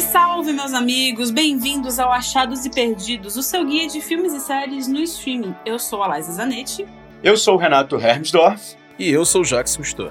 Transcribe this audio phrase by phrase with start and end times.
[0.00, 1.30] Salve, salve, meus amigos!
[1.30, 5.54] Bem-vindos ao Achados e Perdidos, o seu guia de filmes e séries no streaming.
[5.64, 6.86] Eu sou a Laisa Zanetti.
[7.22, 8.76] Eu sou o Renato Hermsdorf.
[8.98, 10.10] E eu sou o Jacques Cousteau.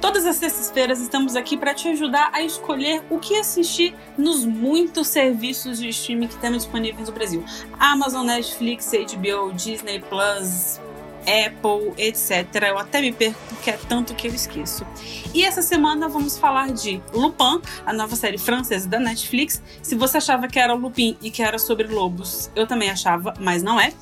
[0.00, 5.08] Todas as sextas-feiras estamos aqui para te ajudar a escolher o que assistir nos muitos
[5.08, 7.44] serviços de streaming que temos disponíveis no Brasil:
[7.78, 10.80] Amazon, Netflix, HBO, Disney Plus,
[11.26, 12.46] Apple, etc.
[12.68, 14.86] Eu até me perco porque é tanto que eu esqueço.
[15.34, 19.62] E essa semana vamos falar de Lupin, a nova série francesa da Netflix.
[19.82, 23.62] Se você achava que era Lupin e que era sobre lobos, eu também achava, mas
[23.62, 23.92] não é.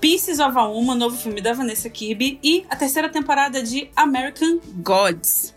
[0.00, 4.60] Pieces of a Woman, novo filme da Vanessa Kirby, e a terceira temporada de American
[4.82, 5.54] Gods.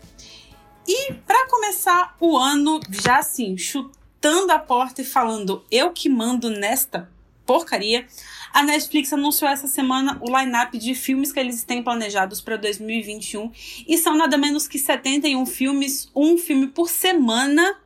[0.88, 6.50] E para começar o ano, já assim, chutando a porta e falando eu que mando
[6.50, 7.08] nesta
[7.44, 8.06] porcaria,
[8.52, 13.50] a Netflix anunciou essa semana o line-up de filmes que eles têm planejados para 2021
[13.86, 17.76] e são nada menos que 71 filmes, um filme por semana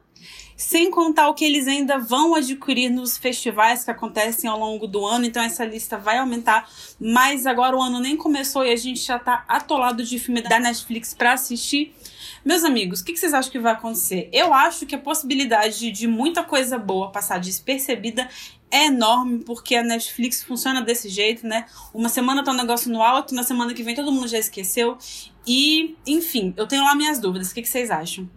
[0.56, 5.04] sem contar o que eles ainda vão adquirir nos festivais que acontecem ao longo do
[5.04, 6.68] ano, então essa lista vai aumentar,
[7.00, 10.60] mas agora o ano nem começou e a gente já tá atolado de filme da
[10.60, 11.94] Netflix para assistir.
[12.44, 14.28] Meus amigos, o que, que vocês acham que vai acontecer?
[14.32, 18.28] Eu acho que a possibilidade de muita coisa boa passar despercebida
[18.74, 21.64] é enorme, porque a Netflix funciona desse jeito, né?
[21.94, 24.98] Uma semana tá um negócio no alto, na semana que vem todo mundo já esqueceu.
[25.46, 27.52] E, enfim, eu tenho lá minhas dúvidas.
[27.52, 28.28] O que, que vocês acham?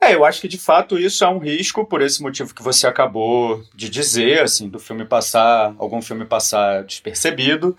[0.00, 2.86] É, eu acho que de fato isso é um risco por esse motivo que você
[2.86, 7.76] acabou de dizer, assim, do filme passar, algum filme passar despercebido.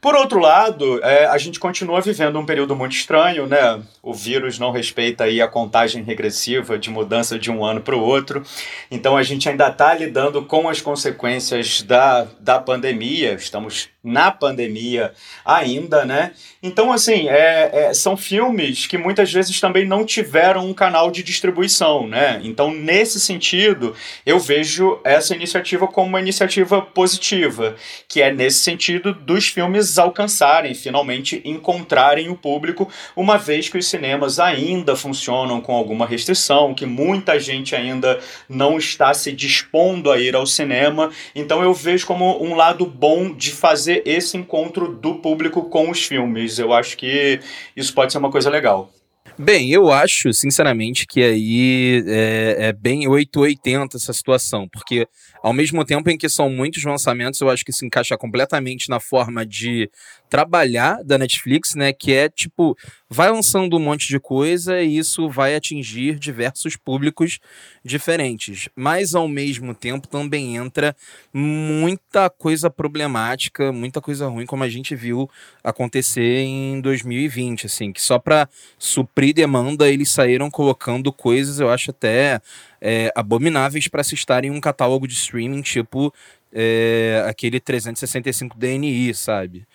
[0.00, 3.80] Por outro lado, é, a gente continua vivendo um período muito estranho, né?
[4.02, 8.00] O vírus não respeita aí a contagem regressiva de mudança de um ano para o
[8.00, 8.42] outro.
[8.90, 13.34] Então a gente ainda está lidando com as consequências da, da pandemia.
[13.34, 15.12] Estamos na pandemia
[15.44, 16.30] ainda, né?
[16.62, 21.24] Então, assim, é, é, são filmes que muitas vezes também não tiveram um canal de
[21.24, 22.40] distribuição, né?
[22.44, 27.74] Então, nesse sentido, eu vejo essa iniciativa como uma iniciativa positiva,
[28.08, 33.86] que é nesse sentido dos filmes alcançarem, finalmente encontrarem o público, uma vez que os
[33.86, 40.18] cinemas ainda funcionam com alguma restrição, que muita gente ainda não está se dispondo a
[40.18, 41.10] ir ao cinema.
[41.34, 46.04] Então, eu vejo como um lado bom de fazer esse encontro do público com os
[46.04, 46.58] filmes.
[46.58, 47.40] Eu acho que
[47.76, 48.90] isso pode ser uma coisa legal.
[49.38, 55.06] Bem, eu acho, sinceramente, que aí é, é, bem 880 essa situação, porque
[55.46, 58.98] ao mesmo tempo em que são muitos lançamentos, eu acho que se encaixa completamente na
[58.98, 59.88] forma de
[60.28, 61.92] trabalhar da Netflix, né?
[61.92, 62.76] Que é tipo,
[63.08, 67.38] vai lançando um monte de coisa e isso vai atingir diversos públicos
[67.84, 68.68] diferentes.
[68.74, 70.96] Mas ao mesmo tempo também entra
[71.32, 75.30] muita coisa problemática, muita coisa ruim, como a gente viu
[75.62, 78.48] acontecer em 2020, assim, que só para
[78.80, 82.40] suprir demanda eles saíram colocando coisas, eu acho até
[82.86, 86.12] é, abomináveis para se estar em um catálogo de streaming, tipo
[86.52, 89.66] é, aquele 365 DNI, sabe?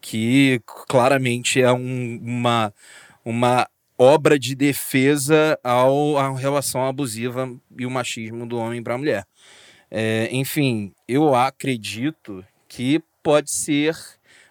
[0.00, 2.72] que claramente é um, uma,
[3.24, 8.98] uma obra de defesa ao, à relação abusiva e o machismo do homem para a
[8.98, 9.26] mulher.
[9.90, 13.96] É, enfim, eu acredito que pode ser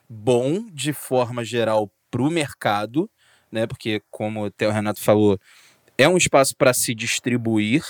[0.07, 3.09] bom de forma geral para o mercado,
[3.51, 3.65] né?
[3.65, 5.39] Porque, como até o Renato falou,
[5.99, 7.83] é um espaço para se distribuir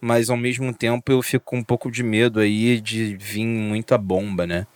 [0.00, 3.98] mas ao mesmo tempo eu fico com um pouco de medo aí de vir muita
[3.98, 4.66] bomba, né?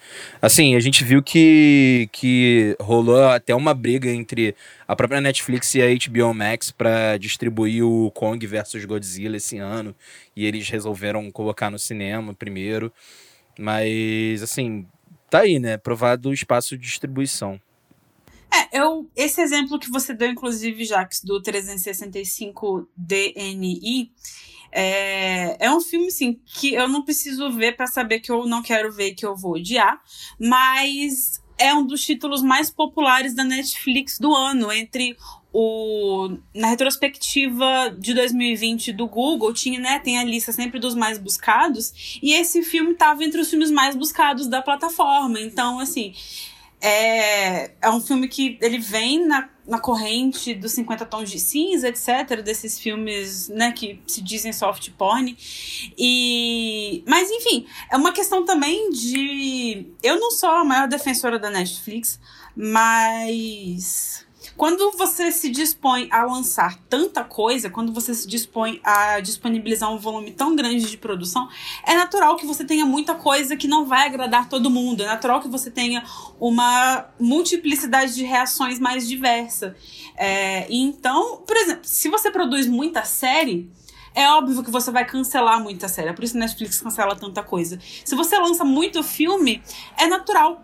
[0.40, 4.54] Assim, a gente viu que, que rolou até uma briga entre
[4.86, 9.94] a própria Netflix e a HBO Max para distribuir o Kong versus Godzilla esse ano,
[10.36, 12.92] e eles resolveram colocar no cinema primeiro.
[13.58, 14.86] Mas, assim,
[15.30, 15.78] tá aí, né?
[15.78, 17.58] Provado o espaço de distribuição.
[18.54, 24.12] É, eu, esse exemplo que você deu, inclusive, Jax, do 365 DNI,
[24.70, 28.62] é, é um filme, assim, que eu não preciso ver para saber que eu não
[28.62, 30.00] quero ver, que eu vou odiar,
[30.38, 35.16] mas é um dos títulos mais populares da Netflix do ano, entre
[35.52, 41.16] o na retrospectiva de 2020 do Google tinha né tem a lista sempre dos mais
[41.16, 45.40] buscados e esse filme estava entre os filmes mais buscados da plataforma.
[45.40, 46.12] Então assim
[46.86, 51.88] é, é um filme que ele vem na, na corrente dos 50 tons de cinza,
[51.88, 55.34] etc., desses filmes, né, que se dizem soft porn.
[55.96, 61.48] E mas enfim, é uma questão também de eu não sou a maior defensora da
[61.48, 62.20] Netflix,
[62.54, 64.23] mas
[64.56, 69.98] quando você se dispõe a lançar tanta coisa, quando você se dispõe a disponibilizar um
[69.98, 71.48] volume tão grande de produção,
[71.84, 75.02] é natural que você tenha muita coisa que não vai agradar todo mundo.
[75.02, 76.04] É natural que você tenha
[76.38, 79.76] uma multiplicidade de reações mais diversa.
[80.16, 83.70] É, então, por exemplo, se você produz muita série,
[84.14, 86.10] é óbvio que você vai cancelar muita série.
[86.10, 87.80] É por isso que Netflix cancela tanta coisa.
[88.04, 89.60] Se você lança muito filme,
[89.98, 90.62] é natural.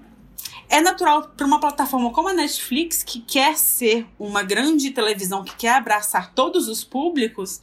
[0.69, 5.57] É natural para uma plataforma como a Netflix, que quer ser uma grande televisão, que
[5.57, 7.61] quer abraçar todos os públicos,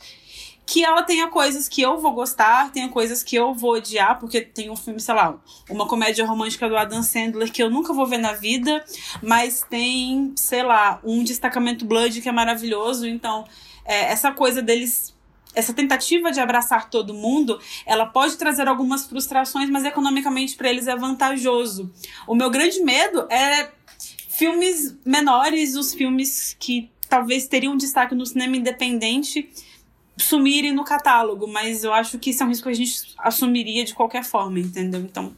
[0.66, 4.42] que ela tenha coisas que eu vou gostar, tenha coisas que eu vou odiar, porque
[4.42, 5.40] tem um filme, sei lá,
[5.70, 8.84] uma comédia romântica do Adam Sandler que eu nunca vou ver na vida,
[9.24, 13.46] mas tem, sei lá, um destacamento Blood que é maravilhoso, então
[13.86, 15.16] é, essa coisa deles
[15.58, 20.88] essa tentativa de abraçar todo mundo, ela pode trazer algumas frustrações, mas economicamente para eles
[20.88, 21.92] é vantajoso.
[22.28, 23.72] O meu grande medo é
[24.30, 29.50] filmes menores, os filmes que talvez teriam destaque no cinema independente
[30.16, 33.84] sumirem no catálogo, mas eu acho que isso é um risco que a gente assumiria
[33.84, 35.00] de qualquer forma, entendeu?
[35.02, 35.36] Então,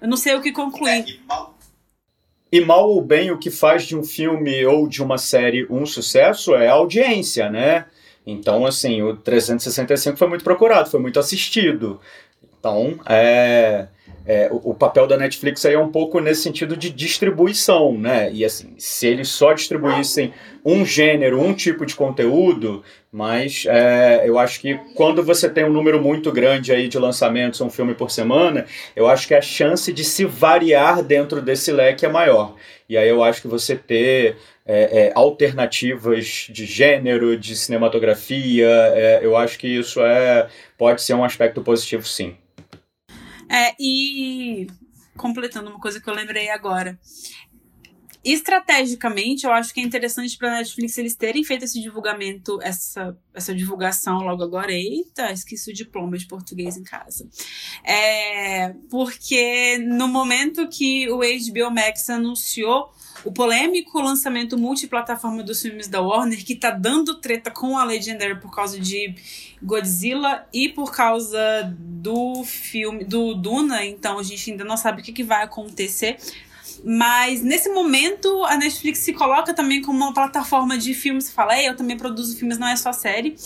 [0.00, 0.90] eu não sei o que concluir.
[0.90, 1.58] É, e, mal,
[2.52, 5.84] e mal ou bem, o que faz de um filme ou de uma série um
[5.84, 7.86] sucesso é a audiência, né?
[8.26, 12.00] Então, assim, o 365 foi muito procurado, foi muito assistido.
[12.58, 13.88] Então, é
[14.28, 18.30] é, o, o, papel da Netflix aí é um pouco nesse sentido de distribuição, né?
[18.30, 24.38] E assim, se eles só distribuíssem um gênero, um tipo de conteúdo, mas é, eu
[24.38, 28.10] acho que quando você tem um número muito grande aí de lançamentos, um filme por
[28.10, 32.54] semana, eu acho que a chance de se variar dentro desse leque é maior.
[32.86, 34.36] E aí eu acho que você ter
[34.68, 41.14] é, é, alternativas de gênero, de cinematografia, é, eu acho que isso é, pode ser
[41.14, 42.36] um aspecto positivo, sim.
[43.50, 44.66] É, e
[45.16, 46.98] completando uma coisa que eu lembrei agora.
[48.24, 53.54] Estrategicamente, eu acho que é interessante para Netflix eles terem feito esse divulgamento, essa, essa
[53.54, 54.72] divulgação logo agora.
[54.72, 57.28] Eita, esqueci o diploma de português em casa.
[57.84, 62.92] É, porque no momento que o HBO Max anunciou
[63.24, 68.40] o polêmico lançamento multiplataforma dos filmes da Warner, que tá dando treta com a Legendary
[68.40, 69.14] por causa de
[69.62, 71.38] Godzilla e por causa
[71.78, 76.16] do filme do Duna, então a gente ainda não sabe o que, que vai acontecer.
[76.84, 81.30] Mas nesse momento a Netflix se coloca também como uma plataforma de filmes.
[81.30, 83.36] Fala, eu também produzo filmes, não é só série.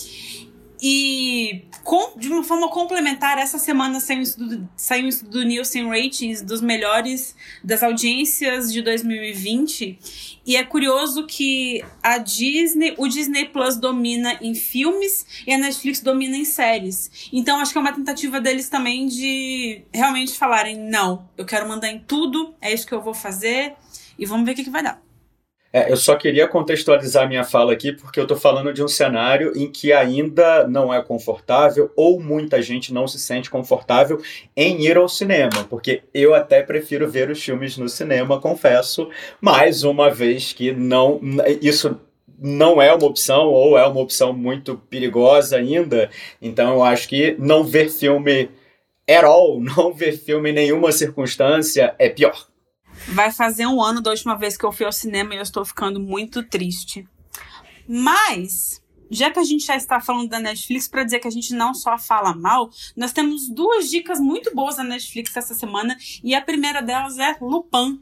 [0.85, 5.43] E com, de uma forma complementar, essa semana saiu um estudo, saiu um estudo do
[5.43, 7.33] Nielsen Ratings dos melhores
[7.63, 9.97] das audiências de 2020.
[10.45, 16.01] E é curioso que a Disney, o Disney Plus domina em filmes e a Netflix
[16.01, 17.29] domina em séries.
[17.31, 21.87] Então acho que é uma tentativa deles também de realmente falarem: não, eu quero mandar
[21.87, 23.73] em tudo, é isso que eu vou fazer
[24.19, 25.01] e vamos ver o que, que vai dar.
[25.75, 29.51] É, eu só queria contextualizar minha fala aqui, porque eu estou falando de um cenário
[29.55, 34.21] em que ainda não é confortável, ou muita gente não se sente confortável
[34.55, 39.09] em ir ao cinema, porque eu até prefiro ver os filmes no cinema, confesso,
[39.41, 41.19] mais uma vez que não.
[41.59, 41.99] Isso
[42.37, 47.35] não é uma opção, ou é uma opção muito perigosa ainda, então eu acho que
[47.39, 48.47] não ver filme
[49.09, 52.52] at all, não ver filme em nenhuma circunstância é pior.
[53.09, 55.65] Vai fazer um ano da última vez que eu fui ao cinema e eu estou
[55.65, 57.07] ficando muito triste.
[57.87, 61.53] Mas, já que a gente já está falando da Netflix, para dizer que a gente
[61.53, 65.97] não só fala mal, nós temos duas dicas muito boas da Netflix essa semana.
[66.23, 68.01] E a primeira delas é Lupin.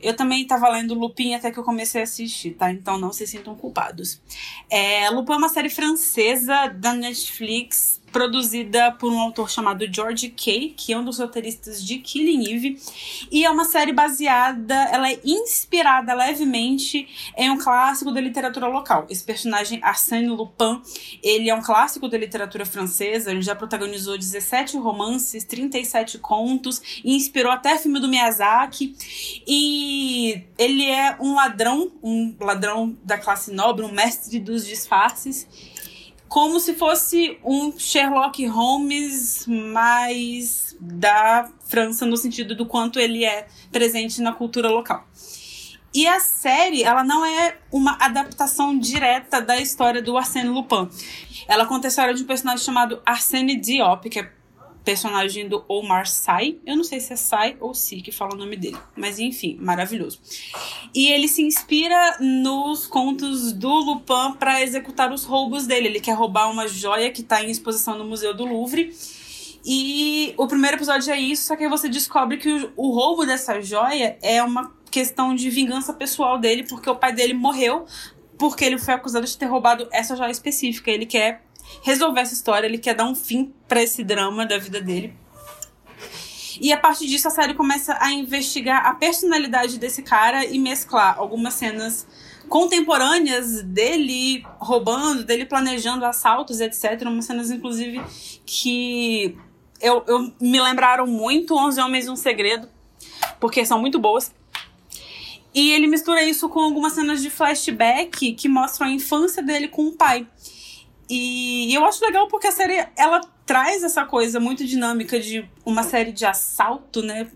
[0.00, 2.70] Eu também estava lendo Lupin até que eu comecei a assistir, tá?
[2.70, 4.20] Então não se sintam culpados.
[4.68, 10.74] É, Lupin é uma série francesa da Netflix produzida por um autor chamado George Kay,
[10.76, 12.80] que é um dos roteiristas de Killing Eve,
[13.30, 19.06] e é uma série baseada, ela é inspirada levemente em um clássico da literatura local.
[19.10, 20.80] Esse personagem Arsène Lupin,
[21.22, 27.14] ele é um clássico da literatura francesa, ele já protagonizou 17 romances, 37 contos, e
[27.14, 28.94] inspirou até filme do Miyazaki,
[29.46, 35.46] e ele é um ladrão, um ladrão da classe nobre, um mestre dos disfarces,
[36.28, 43.46] como se fosse um Sherlock Holmes mais da França no sentido do quanto ele é
[43.70, 45.06] presente na cultura local.
[45.94, 50.90] E a série, ela não é uma adaptação direta da história do Arsène Lupin.
[51.48, 54.30] Ela conta a história de um personagem chamado Arsène Diop, que é
[54.86, 56.60] personagem do Omar Sy.
[56.64, 59.58] Eu não sei se é Sy ou Si que fala o nome dele, mas enfim,
[59.60, 60.20] maravilhoso.
[60.94, 65.88] E ele se inspira nos contos do Lupin para executar os roubos dele.
[65.88, 68.94] Ele quer roubar uma joia que está em exposição no Museu do Louvre.
[69.64, 73.26] E o primeiro episódio é isso, só que aí você descobre que o, o roubo
[73.26, 77.84] dessa joia é uma questão de vingança pessoal dele, porque o pai dele morreu
[78.38, 80.90] porque ele foi acusado de ter roubado essa joia específica.
[80.90, 81.45] Ele quer
[81.82, 85.14] resolver essa história, ele quer dar um fim para esse drama da vida dele.
[86.60, 91.18] E a partir disso a série começa a investigar a personalidade desse cara e mesclar
[91.18, 92.06] algumas cenas
[92.48, 97.02] contemporâneas dele roubando, dele planejando assaltos, etc.
[97.02, 98.00] Umas cenas, inclusive,
[98.44, 99.36] que
[99.80, 102.68] eu, eu me lembraram muito Onze Homens e um Segredo,
[103.38, 104.32] porque são muito boas.
[105.54, 109.86] E ele mistura isso com algumas cenas de flashback que mostram a infância dele com
[109.86, 110.26] o pai.
[111.08, 115.82] E eu acho legal porque a série ela traz essa coisa muito dinâmica de uma
[115.82, 117.28] série de assalto, né?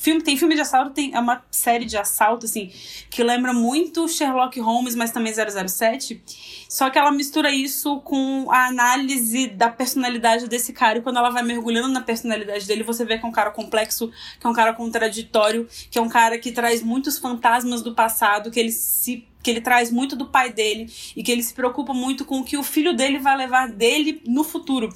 [0.00, 2.72] Filme, tem filme de assalto, tem, é uma série de assalto, assim,
[3.10, 6.22] que lembra muito Sherlock Holmes, mas também 007.
[6.70, 11.00] Só que ela mistura isso com a análise da personalidade desse cara.
[11.00, 14.10] E quando ela vai mergulhando na personalidade dele, você vê que é um cara complexo,
[14.40, 18.50] que é um cara contraditório, que é um cara que traz muitos fantasmas do passado,
[18.50, 21.94] que ele se que ele traz muito do pai dele e que ele se preocupa
[21.94, 24.90] muito com o que o filho dele vai levar dele no futuro.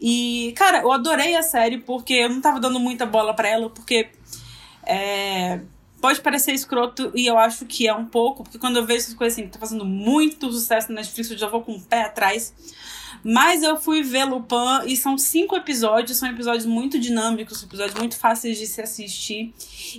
[0.00, 3.68] E, cara, eu adorei a série porque eu não tava dando muita bola para ela,
[3.68, 4.08] porque
[4.90, 5.60] é,
[6.00, 9.14] Pode parecer escroto, e eu acho que é um pouco, porque quando eu vejo essas
[9.14, 12.54] coisas assim, tá fazendo muito sucesso na Netflix, eu já vou com o pé atrás.
[13.22, 18.16] Mas eu fui ver Lupin e são cinco episódios, são episódios muito dinâmicos, episódios muito
[18.18, 19.52] fáceis de se assistir.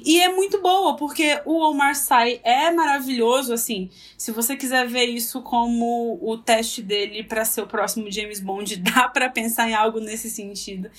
[0.04, 3.90] E é muito boa, porque o Omar Sy é maravilhoso, assim.
[4.18, 8.76] Se você quiser ver isso como o teste dele para ser o próximo James Bond,
[8.82, 10.90] dá para pensar em algo nesse sentido.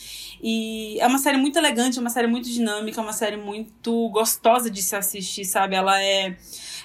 [0.43, 4.09] E é uma série muito elegante, é uma série muito dinâmica, é uma série muito
[4.11, 5.75] gostosa de se assistir, sabe?
[5.75, 6.37] Ela é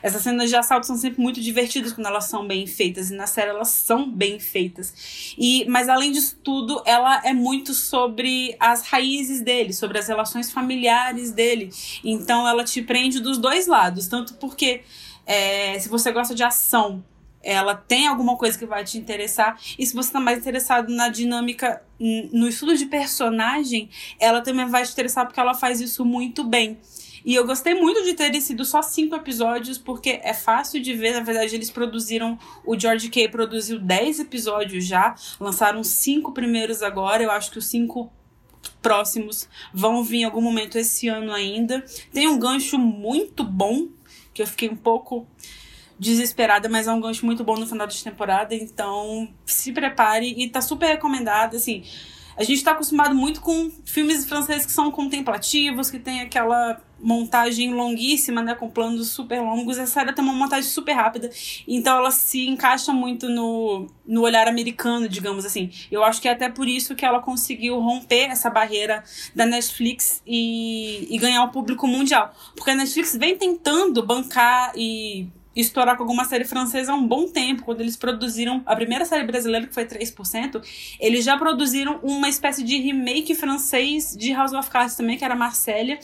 [0.08, 3.28] essas cenas de assalto são sempre muito divertidas quando elas são bem feitas, e na
[3.28, 5.36] série elas são bem feitas.
[5.38, 10.52] E, mas além disso tudo, ela é muito sobre as raízes dele, sobre as relações
[10.52, 11.70] familiares dele.
[12.04, 14.82] Então ela te prende dos dois lados, tanto porque
[15.26, 17.04] é, se você gosta de ação,
[17.44, 19.58] ela tem alguma coisa que vai te interessar.
[19.78, 24.84] E se você está mais interessado na dinâmica, no estudo de personagem, ela também vai
[24.84, 26.78] te interessar porque ela faz isso muito bem.
[27.27, 31.12] E eu gostei muito de terem sido só cinco episódios, porque é fácil de ver.
[31.12, 32.39] Na verdade, eles produziram.
[32.65, 35.13] O George Kay produziu dez episódios já.
[35.38, 37.22] Lançaram cinco primeiros agora.
[37.22, 38.10] Eu acho que os cinco
[38.81, 41.84] próximos vão vir em algum momento esse ano ainda.
[42.13, 43.89] Tem um gancho muito bom,
[44.34, 45.27] que eu fiquei um pouco
[46.00, 48.55] desesperada, mas é um gancho muito bom no final de temporada.
[48.55, 51.57] Então, se prepare e tá super recomendado.
[51.57, 51.84] Assim,
[52.38, 57.74] a gente tá acostumado muito com filmes franceses que são contemplativos, que tem aquela montagem
[57.74, 59.77] longuíssima, né, com planos super longos.
[59.77, 61.29] Essa série tem uma montagem super rápida,
[61.67, 65.72] então ela se encaixa muito no, no olhar americano, digamos assim.
[65.91, 69.03] Eu acho que é até por isso que ela conseguiu romper essa barreira
[69.36, 72.34] da Netflix e, e ganhar o público mundial.
[72.56, 75.27] Porque a Netflix vem tentando bancar e
[75.62, 77.64] estourar com alguma série francesa há um bom tempo.
[77.64, 80.62] Quando eles produziram a primeira série brasileira, que foi 3%,
[81.00, 85.36] eles já produziram uma espécie de remake francês de House of Cards também, que era
[85.36, 86.00] Marcélia.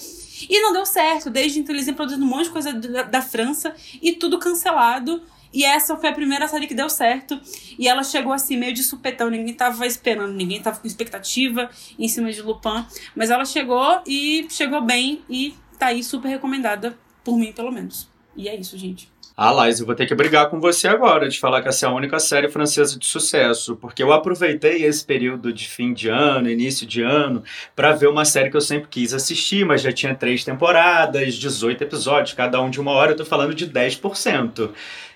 [0.50, 1.30] E não deu certo.
[1.30, 5.22] Desde então eles iam produzindo um monte de coisa da, da França e tudo cancelado.
[5.54, 7.40] E essa foi a primeira série que deu certo.
[7.78, 9.30] E ela chegou assim, meio de supetão.
[9.30, 12.84] Ninguém tava esperando, ninguém tava com expectativa em cima de Lupin.
[13.16, 15.22] Mas ela chegou e chegou bem.
[15.30, 18.10] E tá aí super recomendada, por mim, pelo menos.
[18.36, 19.13] E é isso, gente.
[19.36, 21.90] Ah, Lais, eu vou ter que brigar com você agora de falar que essa é
[21.90, 26.48] a única série francesa de sucesso, porque eu aproveitei esse período de fim de ano,
[26.48, 27.44] início de ano,
[27.76, 31.84] para ver uma série que eu sempre quis assistir, mas já tinha três temporadas, 18
[31.84, 34.70] episódios, cada um de uma hora, eu tô falando de 10%.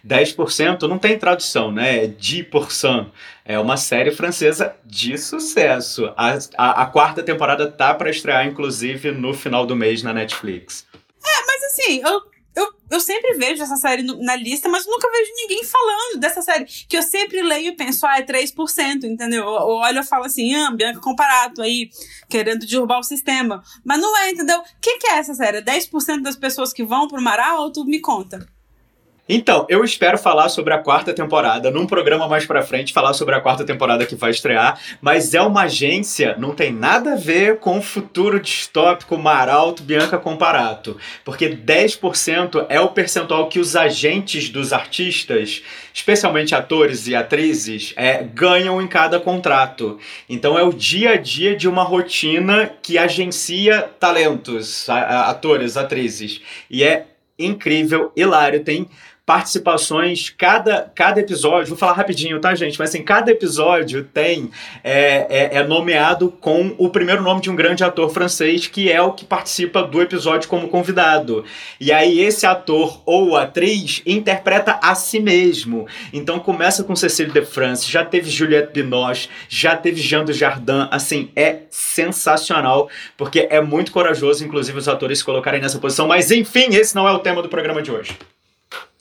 [0.03, 2.05] 10% não tem tradução, né?
[2.05, 3.07] É 10%.
[3.45, 6.12] É uma série francesa de sucesso.
[6.17, 10.88] A, a, a quarta temporada tá para estrear, inclusive, no final do mês na Netflix.
[11.24, 15.07] É, mas assim, eu eu, eu sempre vejo essa série no, na lista, mas nunca
[15.11, 16.65] vejo ninguém falando dessa série.
[16.65, 19.45] Que eu sempre leio e penso, ah, é 3%, entendeu?
[19.45, 21.91] Ou olho e falo assim, ah, Bianca Comparato aí,
[22.27, 23.63] querendo derrubar o sistema.
[23.85, 24.59] Mas não é, entendeu?
[24.59, 25.61] O que, que é essa série?
[25.61, 27.85] 10% das pessoas que vão pro Mar Alto?
[27.85, 28.56] Me conta.
[29.29, 33.36] Então, eu espero falar sobre a quarta temporada, num programa mais pra frente, falar sobre
[33.36, 37.60] a quarta temporada que vai estrear, mas é uma agência, não tem nada a ver
[37.60, 44.50] com o futuro distópico Maralto Bianca Comparato, porque 10% é o percentual que os agentes
[44.50, 45.62] dos artistas,
[45.93, 50.00] especialmente atores e atrizes, é, ganham em cada contrato.
[50.29, 56.39] Então é o dia a dia de uma rotina que agencia talentos, atores, atrizes.
[56.69, 57.07] E é
[57.38, 58.89] incrível, hilário, tem
[59.27, 62.79] participações, cada, cada episódio, vou falar rapidinho, tá, gente?
[62.79, 64.50] Mas assim, cada episódio tem,
[64.81, 69.01] é, é, é nomeado com o primeiro nome de um grande ator francês, que é
[69.01, 71.43] o que participa do episódio como convidado.
[71.77, 75.86] E aí esse ator ou atriz interpreta a si mesmo.
[76.13, 81.31] Então começa com Cecile de France, já teve Juliette Binoche, já teve Jean Dujardin, assim,
[81.36, 86.07] é sensacional, porque é muito corajoso, inclusive, os atores se colocarem nessa posição.
[86.07, 88.17] Mas enfim, esse não é o tema do programa de hoje.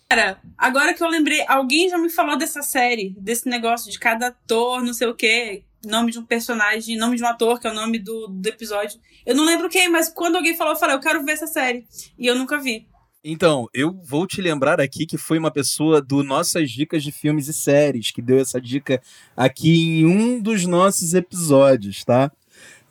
[0.08, 4.28] Cara, agora que eu lembrei, alguém já me falou dessa série, desse negócio de cada
[4.28, 7.70] ator, não sei o quê, nome de um personagem, nome de um ator, que é
[7.70, 9.00] o nome do, do episódio.
[9.24, 11.86] Eu não lembro quem, mas quando alguém falou, eu falei, eu quero ver essa série.
[12.16, 12.86] E eu nunca vi.
[13.24, 17.48] Então, eu vou te lembrar aqui que foi uma pessoa do Nossas Dicas de Filmes
[17.48, 19.02] e Séries que deu essa dica
[19.36, 22.30] aqui em um dos nossos episódios, tá?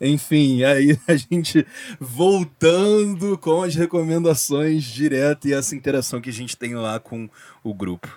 [0.00, 1.66] Enfim, aí a gente
[1.98, 7.28] voltando com as recomendações direto e essa interação que a gente tem lá com
[7.62, 8.08] o grupo.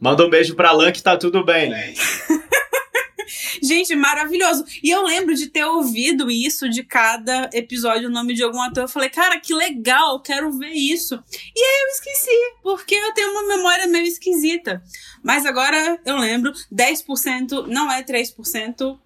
[0.00, 1.72] Manda um beijo pra Lan que tá tudo bem.
[3.62, 4.64] Gente, maravilhoso.
[4.82, 8.84] E eu lembro de ter ouvido isso de cada episódio, o nome de algum ator.
[8.84, 11.14] Eu falei, cara, que legal, quero ver isso.
[11.54, 14.82] E aí eu esqueci, porque eu tenho uma memória meio esquisita.
[15.22, 18.98] Mas agora eu lembro, 10% não é 3%.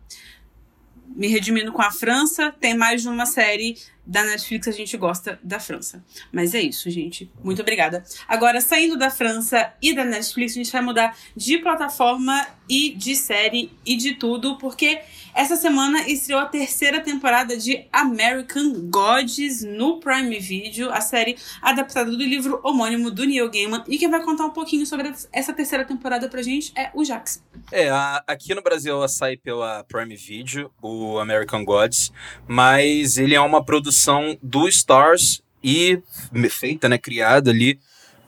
[1.15, 5.39] Me redimindo com a França, tem mais de uma série da Netflix, a gente gosta
[5.43, 6.05] da França.
[6.33, 7.31] Mas é isso, gente.
[7.43, 8.05] Muito obrigada.
[8.27, 13.15] Agora, saindo da França e da Netflix, a gente vai mudar de plataforma e de
[13.15, 15.01] série e de tudo, porque
[15.35, 22.11] essa semana estreou a terceira temporada de American Gods no Prime Video, a série adaptada
[22.11, 23.83] do livro homônimo do Neil Gaiman.
[23.89, 27.43] E quem vai contar um pouquinho sobre essa terceira temporada pra gente é o Jax.
[27.71, 32.13] É, a, aqui no Brasil ela sai pela Prime Video, o American Gods,
[32.47, 36.03] mas ele é uma produção do Stars e
[36.51, 37.79] feita, né, criada ali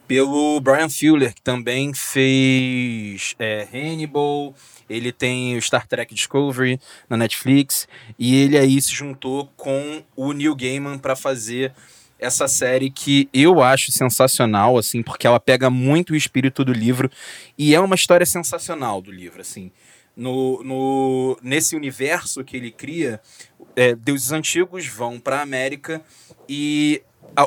[0.07, 4.53] pelo Brian Fuller, que também fez é, Hannibal,
[4.89, 10.31] ele tem o Star Trek Discovery na Netflix, e ele aí se juntou com o
[10.31, 11.73] Neil Gaiman para fazer
[12.19, 17.09] essa série que eu acho sensacional, assim, porque ela pega muito o espírito do livro
[17.57, 19.71] e é uma história sensacional do livro, assim.
[20.15, 23.19] No, no, nesse universo que ele cria,
[23.75, 26.01] é, deuses antigos vão para a América
[26.47, 27.01] e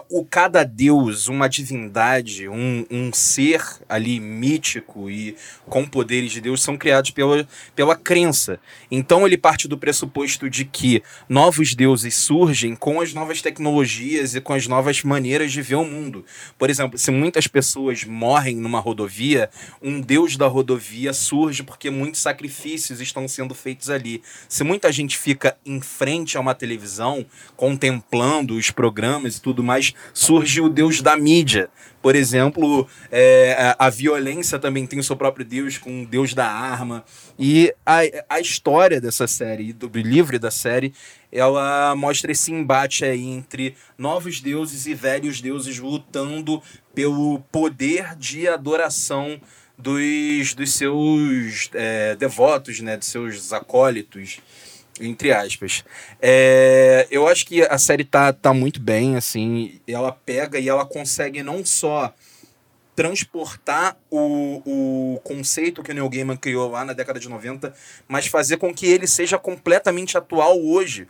[0.08, 6.62] o cada deus, uma divindade, um, um ser ali mítico e com poderes de Deus
[6.62, 8.60] são criados pela, pela crença.
[8.90, 14.40] Então ele parte do pressuposto de que novos deuses surgem com as novas tecnologias e
[14.40, 16.24] com as novas maneiras de ver o mundo.
[16.58, 19.48] Por exemplo, se muitas pessoas morrem numa rodovia,
[19.82, 24.22] um deus da rodovia surge porque muitos sacrifícios estão sendo feitos ali.
[24.48, 27.24] Se muita gente fica em frente a uma televisão,
[27.56, 29.77] contemplando os programas e tudo mais,
[30.12, 31.68] surge o deus da mídia.
[32.00, 36.46] Por exemplo, é, a violência também tem o seu próprio deus, com o deus da
[36.46, 37.04] arma.
[37.38, 40.92] E a, a história dessa série, do livro da série,
[41.32, 46.62] ela mostra esse embate aí entre novos deuses e velhos deuses lutando
[46.94, 49.40] pelo poder de adoração
[49.76, 54.40] dos, dos seus é, devotos, né, dos seus acólitos
[55.00, 55.84] entre aspas.
[56.20, 60.84] É, eu acho que a série tá, tá muito bem, assim, ela pega e ela
[60.84, 62.12] consegue não só
[62.98, 67.72] transportar o, o conceito que o Neil Gaiman criou lá na década de 90,
[68.08, 71.06] mas fazer com que ele seja completamente atual hoje,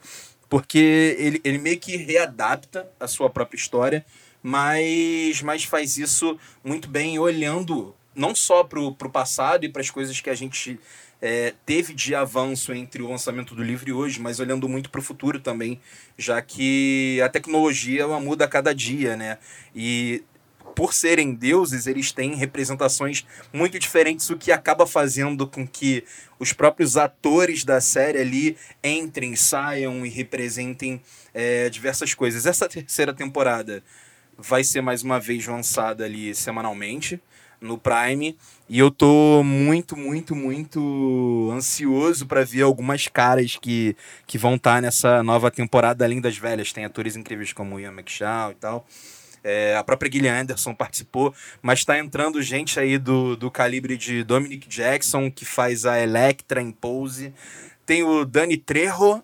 [0.51, 4.05] porque ele, ele meio que readapta a sua própria história,
[4.43, 9.91] mas, mas faz isso muito bem olhando não só para o passado e para as
[9.91, 10.79] coisas que a gente
[11.21, 15.01] é, teve de avanço entre o lançamento do livro e hoje, mas olhando muito para
[15.01, 15.81] o futuro também,
[16.17, 19.39] já que a tecnologia ela muda a cada dia, né?
[19.75, 20.23] E
[20.75, 26.05] por serem deuses, eles têm representações muito diferentes, o que acaba fazendo com que
[26.39, 31.03] os próprios atores da série ali entrem, saiam e representem
[31.35, 32.47] é, diversas coisas.
[32.47, 33.83] Essa terceira temporada
[34.37, 37.21] vai ser mais uma vez lançada ali semanalmente
[37.61, 38.39] no Prime.
[38.71, 44.75] E eu tô muito, muito, muito ansioso para ver algumas caras que, que vão estar
[44.75, 46.71] tá nessa nova temporada, além das velhas.
[46.71, 48.87] Tem atores incríveis como Ian McShaw e tal.
[49.43, 54.23] É, a própria Gillian Anderson participou, mas está entrando gente aí do, do calibre de
[54.23, 57.33] Dominic Jackson, que faz a Electra em Pose.
[57.87, 59.23] Tem o Dani Trejo,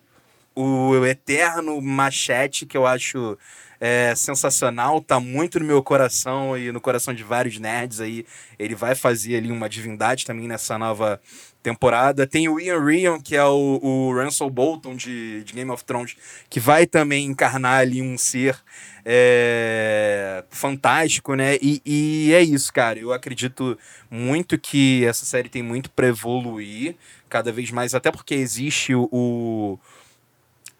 [0.55, 3.37] o eterno machete, que eu acho
[3.85, 8.25] é sensacional, tá muito no meu coração e no coração de vários nerds aí.
[8.57, 11.21] Ele vai fazer ali uma divindade também nessa nova
[11.61, 12.25] temporada.
[12.25, 16.17] Tem o Ian Rion, que é o, o Russell Bolton de, de, Game of Thrones,
[16.49, 18.57] que vai também encarnar ali um ser
[19.05, 21.57] é, fantástico, né?
[21.61, 22.97] E, e, é isso, cara.
[22.97, 23.77] Eu acredito
[24.09, 26.95] muito que essa série tem muito para evoluir
[27.29, 29.79] cada vez mais, até porque existe o, o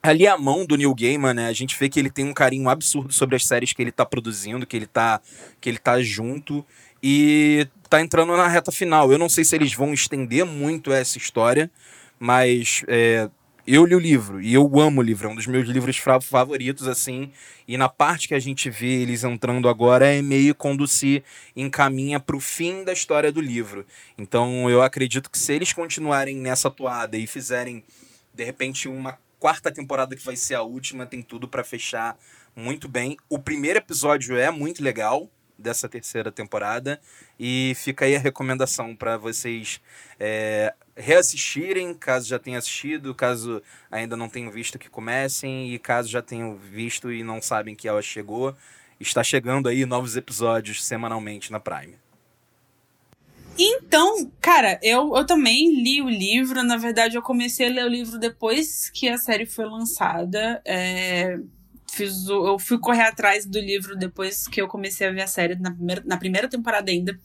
[0.09, 1.47] ali a mão do Neil Gaiman, né?
[1.47, 4.05] A gente vê que ele tem um carinho absurdo sobre as séries que ele tá
[4.05, 5.21] produzindo, que ele tá,
[5.59, 6.65] que ele tá junto
[7.01, 9.11] e tá entrando na reta final.
[9.11, 11.69] Eu não sei se eles vão estender muito essa história,
[12.19, 13.29] mas é,
[13.67, 16.87] eu li o livro e eu amo o livro, é um dos meus livros favoritos,
[16.87, 17.31] assim.
[17.67, 21.23] E na parte que a gente vê eles entrando agora é meio quando se
[21.55, 23.85] encaminha para o fim da história do livro.
[24.17, 27.83] Então eu acredito que se eles continuarem nessa toada e fizerem
[28.33, 32.17] de repente uma quarta temporada que vai ser a última, tem tudo para fechar
[32.55, 33.17] muito bem.
[33.29, 36.99] O primeiro episódio é muito legal dessa terceira temporada
[37.39, 39.81] e fica aí a recomendação para vocês
[40.19, 46.09] é, reassistirem, caso já tenham assistido, caso ainda não tenham visto que comecem e caso
[46.09, 48.55] já tenham visto e não sabem que ela chegou,
[48.99, 52.04] está chegando aí novos episódios semanalmente na Prime.
[53.57, 56.63] Então, cara, eu, eu também li o livro.
[56.63, 60.61] Na verdade, eu comecei a ler o livro depois que a série foi lançada.
[60.65, 61.37] É,
[61.95, 65.27] fiz o, eu fui correr atrás do livro depois que eu comecei a ver a
[65.27, 67.17] série, na primeira, na primeira temporada ainda.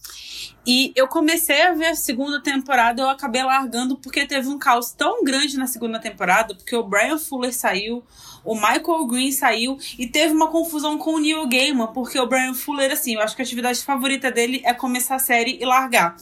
[0.66, 4.92] E eu comecei a ver a segunda temporada, eu acabei largando porque teve um caos
[4.92, 8.04] tão grande na segunda temporada, porque o Brian Fuller saiu,
[8.44, 12.54] o Michael Green saiu e teve uma confusão com o Neil Gaiman, porque o Brian
[12.54, 16.16] Fuller, assim, eu acho que a atividade favorita dele é começar a série e largar.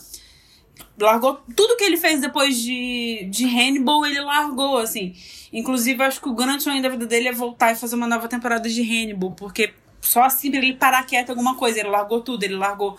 [0.98, 5.14] Largou tudo que ele fez depois de, de Hannibal, ele largou, assim.
[5.52, 8.28] Inclusive, acho que o grande sonho da vida dele é voltar e fazer uma nova
[8.28, 11.81] temporada de Hannibal, porque só assim ele parar quieto alguma coisa.
[11.81, 12.96] Ele largou tudo, ele largou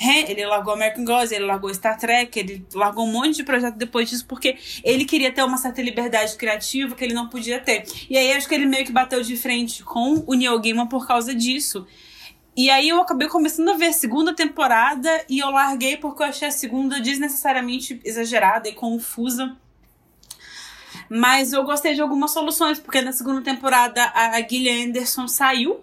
[0.00, 4.08] ele largou American Gods, ele largou Star Trek, ele largou um monte de projeto depois
[4.08, 7.84] disso, porque ele queria ter uma certa liberdade criativa que ele não podia ter.
[8.08, 11.06] E aí acho que ele meio que bateu de frente com o Neil Gaiman por
[11.06, 11.86] causa disso.
[12.56, 16.26] E aí eu acabei começando a ver a segunda temporada e eu larguei porque eu
[16.26, 19.56] achei a segunda desnecessariamente exagerada e confusa.
[21.08, 25.80] Mas eu gostei de algumas soluções, porque na segunda temporada a Gillian Anderson saiu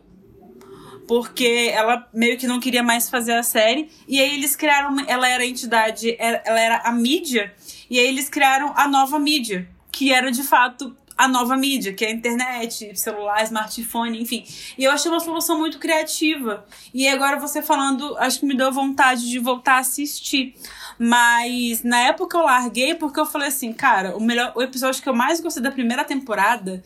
[1.07, 3.89] porque ela meio que não queria mais fazer a série.
[4.07, 4.95] E aí eles criaram.
[5.07, 7.53] Ela era a entidade, ela era a mídia,
[7.89, 12.03] e aí eles criaram a nova mídia, que era de fato a nova mídia, que
[12.03, 14.45] é a internet, celular, smartphone, enfim.
[14.77, 16.65] E eu achei uma solução muito criativa.
[16.93, 20.55] E agora você falando, acho que me deu vontade de voltar a assistir.
[20.99, 25.07] Mas na época eu larguei porque eu falei assim, cara, o melhor, o episódio que
[25.07, 26.83] eu mais gostei da primeira temporada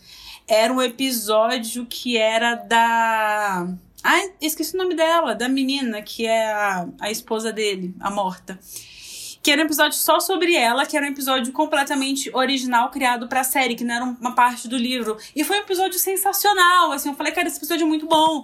[0.47, 3.67] era um episódio que era da
[4.03, 8.59] Ai, esqueci o nome dela, da menina que é a, a esposa dele, a morta.
[9.41, 13.43] Que era um episódio só sobre ela, que era um episódio completamente original, criado pra
[13.43, 15.17] série, que não era uma parte do livro.
[15.35, 18.43] E foi um episódio sensacional, assim, eu falei, cara, esse episódio é muito bom.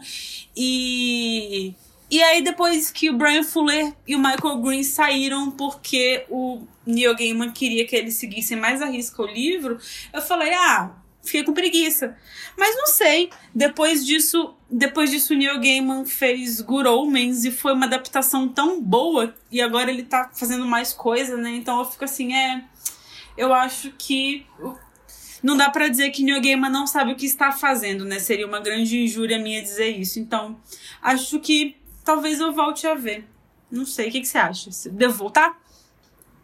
[0.55, 1.73] E.
[2.09, 7.15] E aí, depois que o Brian Fuller e o Michael Green saíram porque o Neil
[7.15, 9.79] Gaiman queria que eles seguissem mais a risca o livro,
[10.13, 10.91] eu falei, ah,
[11.23, 12.15] fiquei com preguiça.
[12.55, 13.31] Mas não sei.
[13.53, 19.33] Depois disso, depois disso Neil Gaiman fez Good Omens e foi uma adaptação tão boa
[19.49, 21.51] e agora ele tá fazendo mais coisa, né?
[21.51, 22.61] Então eu fico assim, é,
[23.37, 24.45] eu acho que
[25.41, 28.19] não dá para dizer que Neil Gaiman não sabe o que está fazendo, né?
[28.19, 30.19] Seria uma grande injúria minha dizer isso.
[30.19, 30.59] Então,
[31.01, 33.25] acho que talvez eu volte a ver.
[33.71, 34.69] Não sei, o que, que você acha?
[34.91, 35.57] Devo voltar?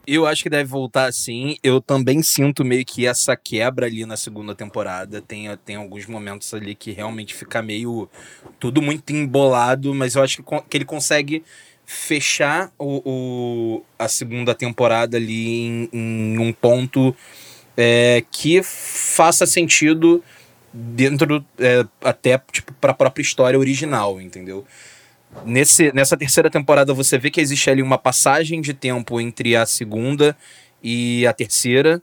[0.05, 1.57] Eu acho que deve voltar sim.
[1.63, 5.21] Eu também sinto meio que essa quebra ali na segunda temporada.
[5.21, 8.09] Tem, tem alguns momentos ali que realmente fica meio.
[8.59, 11.43] tudo muito embolado, mas eu acho que, que ele consegue
[11.85, 17.15] fechar o, o, a segunda temporada ali em, em um ponto
[17.75, 20.23] é, que faça sentido
[20.73, 24.65] dentro é, até tipo para a própria história original, entendeu?
[25.45, 29.65] Nesse, nessa terceira temporada você vê que existe ali uma passagem de tempo entre a
[29.65, 30.37] segunda
[30.83, 32.01] e a terceira.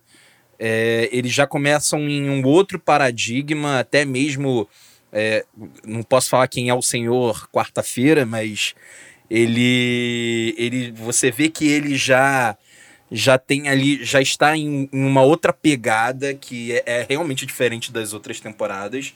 [0.59, 4.69] É, eles já começam em um outro paradigma, até mesmo.
[5.13, 5.45] É,
[5.87, 8.75] não posso falar quem é o senhor quarta-feira, mas
[9.31, 10.93] ele, ele.
[10.93, 12.57] Você vê que ele já
[13.11, 17.91] já tem ali, já está em, em uma outra pegada que é, é, realmente diferente
[17.91, 19.15] das outras temporadas.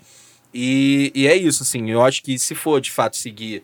[0.54, 3.62] E, e é isso, assim, eu acho que se for de fato seguir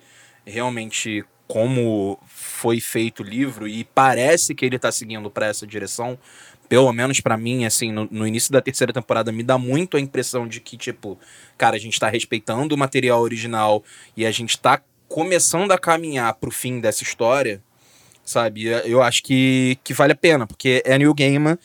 [0.48, 6.18] realmente como foi feito o livro e parece que ele está seguindo para essa direção,
[6.68, 10.00] pelo menos para mim, assim, no, no, início da terceira temporada, me dá muito a
[10.00, 11.18] impressão de que, tipo,
[11.56, 13.82] cara, a gente tá respeitando o material original
[14.14, 17.62] e a gente tá começando a caminhar pro fim dessa história,
[18.22, 18.66] sabe?
[18.84, 21.58] Eu acho que, que vale a pena, porque é New Gaiman,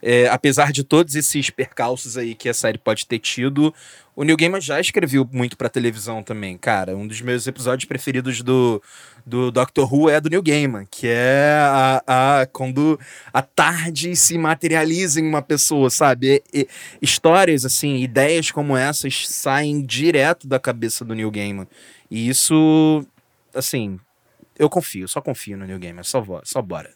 [0.00, 3.74] é, apesar de todos esses percalços aí que a série pode ter tido,
[4.16, 6.96] o Neil Gaiman já escreveu muito pra televisão também, cara.
[6.96, 8.82] Um dos meus episódios preferidos do,
[9.26, 12.98] do Doctor Who é do Neil Gaiman, que é a, a quando
[13.30, 16.42] a tarde se materializa em uma pessoa, sabe?
[16.50, 16.68] E, e,
[17.02, 21.68] histórias, assim, ideias como essas saem direto da cabeça do Neil Gaiman.
[22.10, 23.06] E isso,
[23.54, 24.00] assim,
[24.58, 26.95] eu confio, só confio no Neil Gaiman, só, só bora.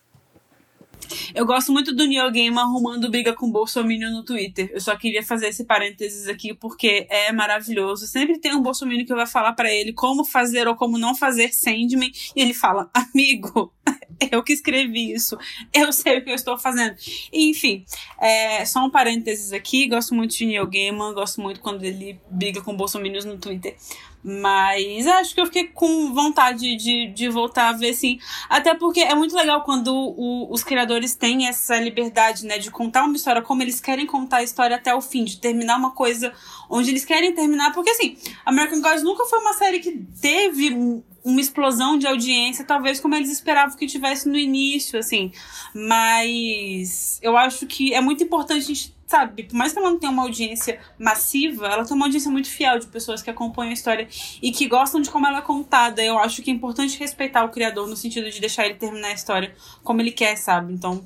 [1.35, 4.71] Eu gosto muito do Neil Gaiman arrumando briga com o Bolsonaro no Twitter.
[4.73, 8.07] Eu só queria fazer esse parênteses aqui porque é maravilhoso.
[8.07, 11.53] Sempre tem um Bolsonaro que vai falar para ele como fazer ou como não fazer
[11.53, 13.73] Sandman e ele fala: "Amigo,
[14.31, 15.39] eu que escrevi isso.
[15.73, 16.95] Eu sei o que eu estou fazendo".
[17.33, 17.85] Enfim,
[18.21, 19.89] é, só um parênteses aqui.
[19.89, 23.77] Gosto muito de Neil Gaiman, gosto muito quando ele briga com Bolsonaro no Twitter.
[24.23, 28.19] Mas acho que eu fiquei com vontade de, de voltar a ver, sim.
[28.49, 32.59] Até porque é muito legal quando o, os criadores têm essa liberdade, né?
[32.59, 35.77] De contar uma história como eles querem contar a história até o fim, de terminar
[35.79, 36.33] uma coisa
[36.69, 37.73] onde eles querem terminar.
[37.73, 43.01] Porque, assim, American Gods nunca foi uma série que teve uma explosão de audiência, talvez
[43.01, 45.33] como eles esperavam que tivesse no início, assim.
[45.75, 49.99] Mas eu acho que é muito importante a gente sabe, por mais que ela não
[49.99, 53.75] tenha uma audiência massiva, ela tem uma audiência muito fiel de pessoas que acompanham a
[53.75, 54.07] história
[54.41, 56.01] e que gostam de como ela é contada.
[56.01, 59.13] Eu acho que é importante respeitar o criador no sentido de deixar ele terminar a
[59.13, 59.53] história
[59.83, 60.73] como ele quer, sabe?
[60.73, 61.05] Então,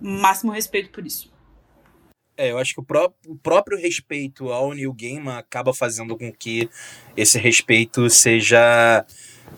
[0.00, 1.30] máximo respeito por isso.
[2.36, 6.32] É, eu acho que o, pró o próprio respeito ao New Gaiman acaba fazendo com
[6.32, 6.70] que
[7.14, 9.04] esse respeito seja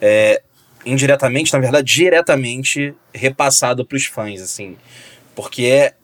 [0.00, 0.42] é,
[0.84, 4.76] indiretamente, na verdade, diretamente repassado para os fãs, assim.
[5.34, 5.94] Porque é,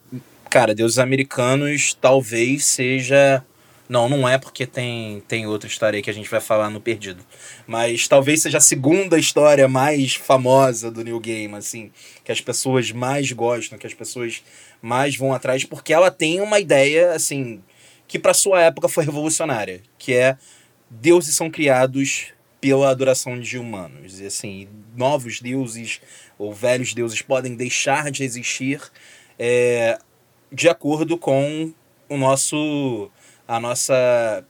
[0.51, 3.45] Cara, Deuses Americanos talvez seja.
[3.89, 6.81] Não, não é porque tem, tem outra história aí que a gente vai falar no
[6.81, 7.25] Perdido.
[7.69, 11.93] Mas talvez seja a segunda história mais famosa do New Game, assim.
[12.25, 14.43] Que as pessoas mais gostam, que as pessoas
[14.83, 17.63] mais vão atrás, porque ela tem uma ideia, assim,
[18.09, 19.83] que para sua época foi revolucionária.
[19.99, 20.37] Que é
[20.91, 24.21] deuses são criados pela adoração de humanos.
[24.21, 26.01] E assim, novos deuses
[26.39, 28.81] ou velhos deuses podem deixar de existir.
[29.39, 29.99] É,
[30.53, 31.73] de acordo com
[32.09, 33.11] o nosso
[33.47, 34.45] a nossa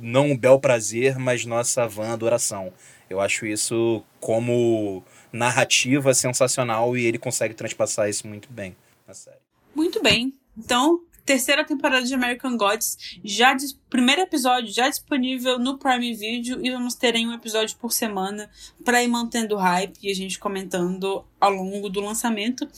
[0.00, 2.72] não um bel prazer, mas nossa vã adoração.
[3.08, 9.38] Eu acho isso como narrativa sensacional e ele consegue transpassar isso muito bem na série.
[9.74, 10.32] Muito bem.
[10.56, 13.56] Então, terceira temporada de American Gods, já
[13.88, 18.50] primeiro episódio já disponível no Prime Video e vamos ter aí um episódio por semana
[18.84, 22.68] para ir mantendo o hype e a gente comentando ao longo do lançamento.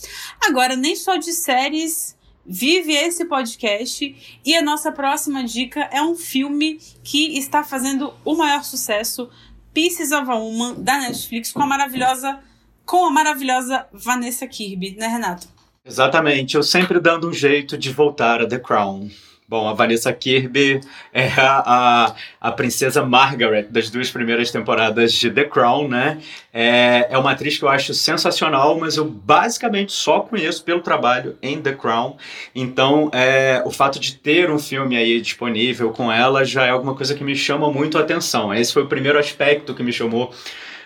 [0.40, 6.14] Agora, nem só de séries vive esse podcast e a nossa próxima dica é um
[6.14, 9.28] filme que está fazendo o maior sucesso,
[9.74, 12.40] Pieces of a Woman da Netflix com a maravilhosa
[12.84, 15.55] com a maravilhosa Vanessa Kirby, né, Renato?
[15.88, 19.08] Exatamente, eu sempre dando um jeito de voltar a The Crown.
[19.48, 20.80] Bom, a Vanessa Kirby
[21.12, 26.18] é a, a, a, princesa Margaret das duas primeiras temporadas de The Crown, né?
[26.52, 31.38] É, é uma atriz que eu acho sensacional, mas eu basicamente só conheço pelo trabalho
[31.40, 32.16] em The Crown.
[32.52, 36.96] Então, é, o fato de ter um filme aí disponível com ela já é alguma
[36.96, 38.52] coisa que me chama muito a atenção.
[38.52, 40.34] Esse foi o primeiro aspecto que me chamou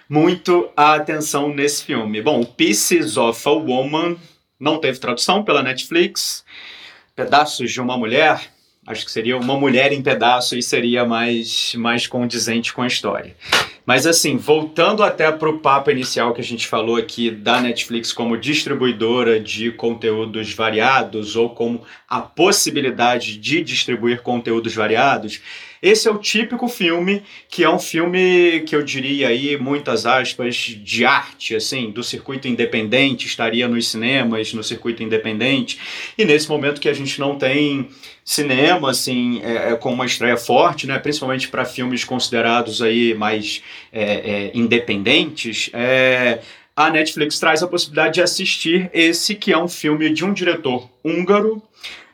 [0.06, 2.20] muito a atenção nesse filme.
[2.20, 4.18] Bom, Pieces of a Woman
[4.60, 6.44] não teve tradução pela Netflix.
[7.16, 8.52] Pedaços de uma Mulher,
[8.86, 13.34] acho que seria uma mulher em pedaços e seria mais, mais condizente com a história.
[13.86, 18.12] Mas assim, voltando até para o papo inicial que a gente falou aqui da Netflix
[18.12, 25.40] como distribuidora de conteúdos variados ou como a possibilidade de distribuir conteúdos variados,
[25.82, 30.56] esse é o típico filme que é um filme que eu diria aí, muitas aspas,
[30.56, 35.78] de arte, assim, do circuito independente, estaria nos cinemas, no circuito independente.
[36.18, 37.88] E nesse momento que a gente não tem
[38.24, 43.62] cinema, assim, é, é com uma estreia forte, né, principalmente para filmes considerados aí mais
[43.92, 46.40] é, é, independentes, é,
[46.76, 50.88] a Netflix traz a possibilidade de assistir esse que é um filme de um diretor
[51.04, 51.62] húngaro,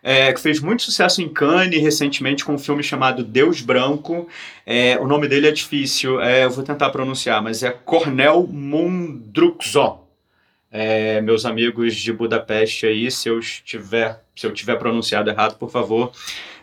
[0.06, 4.28] é, que fez muito sucesso em Cannes recentemente com um filme chamado Deus Branco.
[4.64, 10.06] É, o nome dele é difícil, é, eu vou tentar pronunciar, mas é Cornel Mundruczó.
[10.70, 15.72] É, meus amigos de Budapeste aí, se eu estiver, se eu tiver pronunciado errado, por
[15.72, 16.12] favor,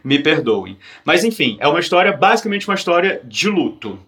[0.02, 0.78] me perdoem.
[1.04, 4.00] Mas enfim, é uma história, basicamente uma história de luto.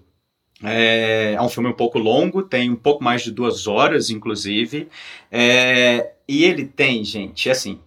[0.64, 4.88] É, é, um filme um pouco longo, tem um pouco mais de duas horas, inclusive.
[5.30, 7.82] É, e ele tem, gente, assim,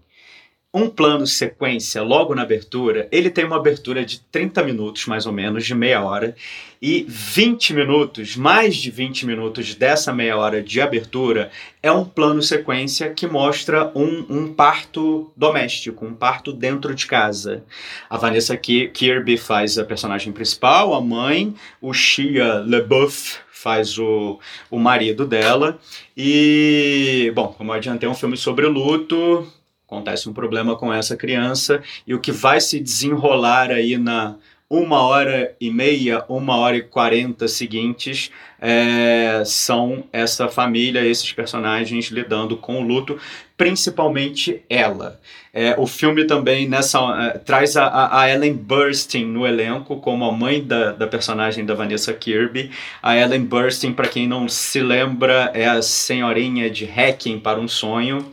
[0.73, 5.33] um plano sequência logo na abertura, ele tem uma abertura de 30 minutos, mais ou
[5.33, 6.37] menos, de meia hora,
[6.81, 11.51] e 20 minutos, mais de 20 minutos dessa meia hora de abertura,
[11.83, 17.65] é um plano sequência que mostra um, um parto doméstico, um parto dentro de casa.
[18.09, 24.39] A Vanessa Kirby faz a personagem principal, a mãe, o Shia LeBouf faz o,
[24.71, 25.79] o marido dela.
[26.17, 29.51] E, bom, como eu adiantei, é um filme sobre luto,
[29.89, 34.37] acontece um problema com essa criança e o que vai se desenrolar aí na
[34.71, 42.09] uma hora e meia, uma hora e quarenta seguintes é, são essa família, esses personagens
[42.09, 43.19] lidando com o luto,
[43.57, 45.19] principalmente ela.
[45.55, 46.99] É, o filme também nessa
[47.35, 51.73] é, traz a, a, Ellen Burstyn no elenco como a mãe da, da personagem da
[51.73, 52.71] Vanessa Kirby.
[53.03, 57.67] A Ellen Burstyn, para quem não se lembra, é a senhorinha de Hacking para um
[57.67, 58.31] Sonho.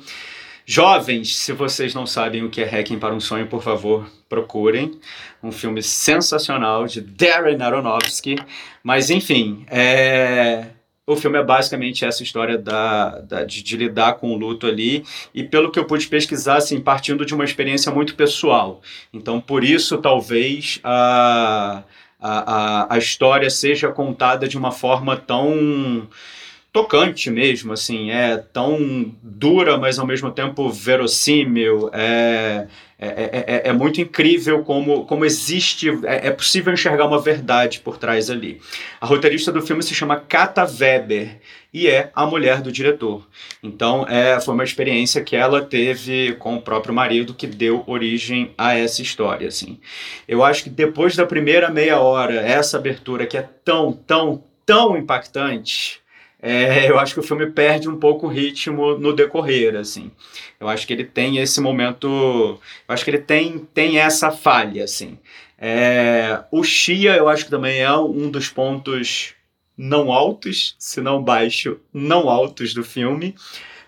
[0.66, 5.00] Jovens, se vocês não sabem o que é Hacking para um Sonho, por favor, procurem.
[5.44, 8.36] Um filme sensacional de Darren Aronofsky.
[8.84, 10.66] Mas, enfim, é...
[11.06, 15.06] o filme é basicamente essa história da, da de, de, lidar com o luto ali.
[15.36, 18.82] E pelo que eu pude pesquisar, assim, partindo de uma experiência muito pessoal.
[19.14, 21.84] Então, por isso, talvez, a,
[22.20, 26.08] a, a, a história seja contada de uma forma tão
[26.76, 32.68] tocante mesmo, assim, é tão dura, mas ao mesmo tempo verossímil, é,
[33.00, 37.98] é, é, é muito incrível como, como existe, é, é, possível enxergar uma verdade por
[37.98, 38.60] trás ali.
[39.00, 41.40] A roteirista do filme se chama Kata Weber
[41.74, 43.26] e é a mulher do diretor.
[43.64, 48.52] Então, é, foi uma experiência que ela teve com o próprio marido que deu origem
[48.58, 49.80] a essa história, assim.
[50.28, 54.98] Eu acho que depois da primeira meia hora, essa abertura que é tão, tão, tão
[54.98, 56.04] impactante,
[56.46, 60.12] é, eu acho que o filme perde um pouco o ritmo no decorrer, assim.
[60.60, 62.08] Eu acho que ele tem esse momento,
[62.88, 65.18] eu acho que ele tem, tem essa falha, assim.
[65.58, 69.34] É, o Shia, eu acho que também é um dos pontos
[69.76, 73.36] não altos, se não baixo, não altos do filme,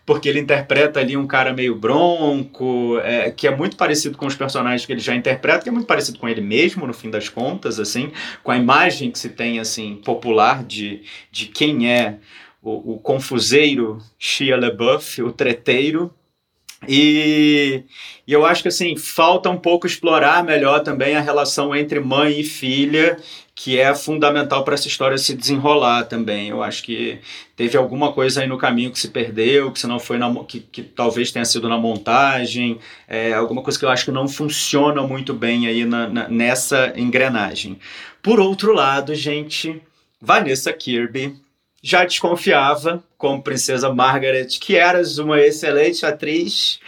[0.06, 4.36] porque ele interpreta ali um cara meio bronco, é, que é muito parecido com os
[4.36, 7.30] personagens que ele já interpreta, que é muito parecido com ele mesmo, no fim das
[7.30, 12.18] contas, assim, com a imagem que se tem, assim, popular de, de quem é
[12.68, 16.14] o, o confuseiro Shia LaBeouf, o treteiro.
[16.88, 17.84] E,
[18.28, 22.40] e, eu acho que assim falta um pouco explorar melhor também a relação entre mãe
[22.40, 23.18] e filha,
[23.56, 26.50] que é fundamental para essa história se desenrolar também.
[26.50, 27.20] Eu acho que
[27.56, 30.60] teve alguma coisa aí no caminho que se perdeu, que se não foi na, que,
[30.60, 32.78] que talvez tenha sido na montagem,
[33.08, 36.94] é, alguma coisa que eu acho que não funciona muito bem aí na, na, nessa
[36.96, 37.80] engrenagem.
[38.22, 39.82] Por outro lado, gente,
[40.22, 41.47] Vanessa Kirby
[41.82, 46.80] já desconfiava, como Princesa Margaret, que eras uma excelente atriz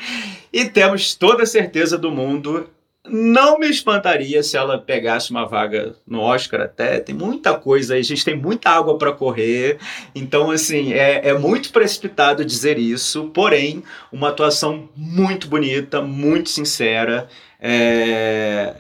[0.52, 2.70] e temos toda a certeza do mundo.
[3.06, 7.00] Não me espantaria se ela pegasse uma vaga no Oscar até.
[7.00, 9.80] Tem muita coisa aí, a gente tem muita água para correr.
[10.14, 13.32] Então, assim, é, é muito precipitado dizer isso.
[13.34, 17.28] Porém, uma atuação muito bonita, muito sincera.
[17.60, 18.76] É,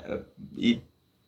[0.58, 0.82] e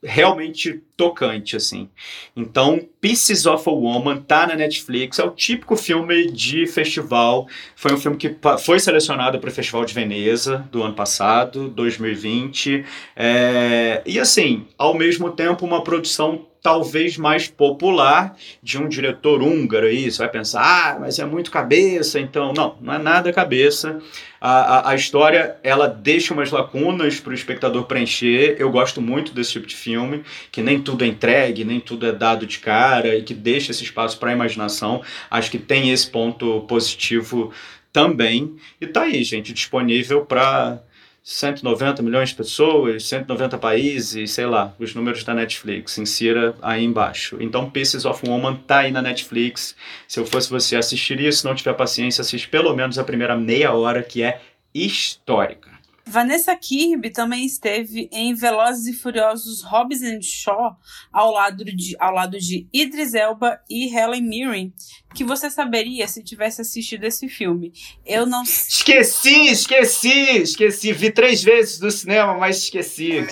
[0.03, 1.89] realmente tocante, assim.
[2.35, 7.47] Então, Pieces of a Woman tá na Netflix, é o típico filme de festival.
[7.75, 12.83] Foi um filme que foi selecionado para o Festival de Veneza do ano passado, 2020.
[13.15, 14.01] É...
[14.05, 20.09] E assim, ao mesmo tempo, uma produção talvez mais popular de um diretor húngaro aí.
[20.09, 22.53] Você vai pensar, ah, mas é muito cabeça, então.
[22.53, 23.99] Não, não é nada cabeça.
[24.43, 28.55] A, a, história, ela deixa umas lacunas para o espectador preencher.
[28.57, 32.11] Eu gosto muito desse tipo de filme, que nem tudo é entregue, nem tudo é
[32.11, 35.03] dado de cara e que deixa esse espaço para a imaginação.
[35.29, 37.53] Acho que tem esse ponto positivo
[37.93, 38.55] também.
[38.79, 40.81] E tá aí, gente, disponível para
[41.23, 47.37] 190 milhões de pessoas, 190 países, sei lá, os números da Netflix, insira aí embaixo.
[47.39, 49.75] Então, Pieces of Woman tá aí na Netflix.
[50.07, 51.31] Se eu fosse você, assistiria.
[51.31, 54.41] Se não tiver paciência, assiste pelo menos a primeira meia hora, que é
[54.73, 55.70] histórica.
[56.11, 60.77] Vanessa Kirby também esteve em Velozes e Furiosos Hobbs and Shaw
[61.09, 64.73] ao lado de, ao lado de Idris Elba e Helen Mirren,
[65.15, 67.71] que você saberia se tivesse assistido esse filme.
[68.05, 70.91] Eu não Esqueci, esqueci, esqueci.
[70.91, 73.11] Vi três vezes no cinema, mas esqueci.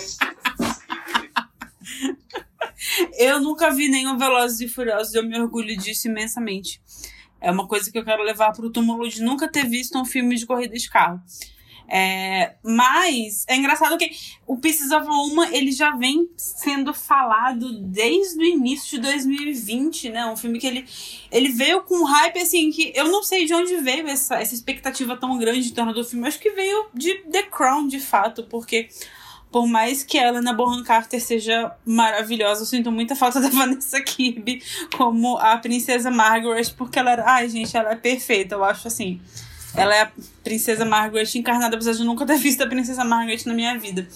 [3.19, 6.81] eu nunca vi nenhum Velozes e Furiosos, eu me orgulho disso imensamente.
[7.41, 10.05] É uma coisa que eu quero levar para o túmulo de nunca ter visto um
[10.05, 11.21] filme de corrida de carro.
[11.91, 14.11] É, mas é engraçado que
[14.45, 20.25] o Pieces of Woman ele já vem sendo falado desde o início de 2020, né?
[20.27, 20.85] Um filme que ele,
[21.31, 24.53] ele veio com um hype assim que eu não sei de onde veio essa, essa
[24.53, 26.27] expectativa tão grande em torno do filme.
[26.27, 28.89] Acho que veio de The Crown, de fato, porque
[29.51, 33.99] por mais que a Helena Bonham Carter seja maravilhosa, eu sinto muita falta da Vanessa
[34.01, 34.61] Kirby
[34.95, 37.23] como a princesa Margaret, porque ela era.
[37.25, 38.55] Ai, gente, ela é perfeita.
[38.55, 39.19] Eu acho assim.
[39.79, 40.11] Ela é a
[40.43, 44.07] princesa Margaret encarnada, apesar de nunca ter visto a princesa Margaret na minha vida.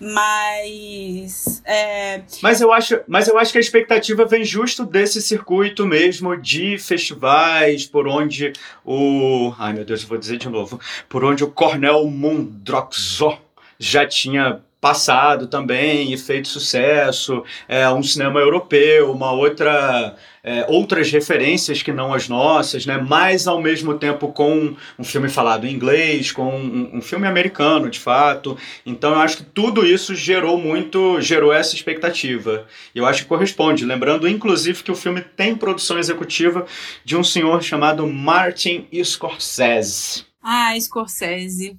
[0.00, 1.60] Mas.
[1.64, 2.22] É...
[2.40, 6.78] Mas, eu acho, mas eu acho que a expectativa vem justo desse circuito mesmo de
[6.78, 8.52] festivais, por onde
[8.84, 9.52] o.
[9.58, 10.80] Ai meu Deus, eu vou dizer de novo.
[11.08, 13.36] Por onde o Cornel Mundroxo
[13.78, 20.16] já tinha passado também e feito sucesso, é, um cinema europeu, uma outra
[20.48, 22.96] é, outras referências que não as nossas, né?
[22.96, 27.90] Mas ao mesmo tempo com um filme falado em inglês, com um, um, filme americano,
[27.90, 28.56] de fato.
[28.86, 32.66] Então eu acho que tudo isso gerou muito, gerou essa expectativa.
[32.94, 33.84] E eu acho que corresponde.
[33.84, 36.64] Lembrando, inclusive, que o filme tem produção executiva
[37.04, 40.24] de um senhor chamado Martin Scorsese.
[40.42, 41.78] Ah, Scorsese.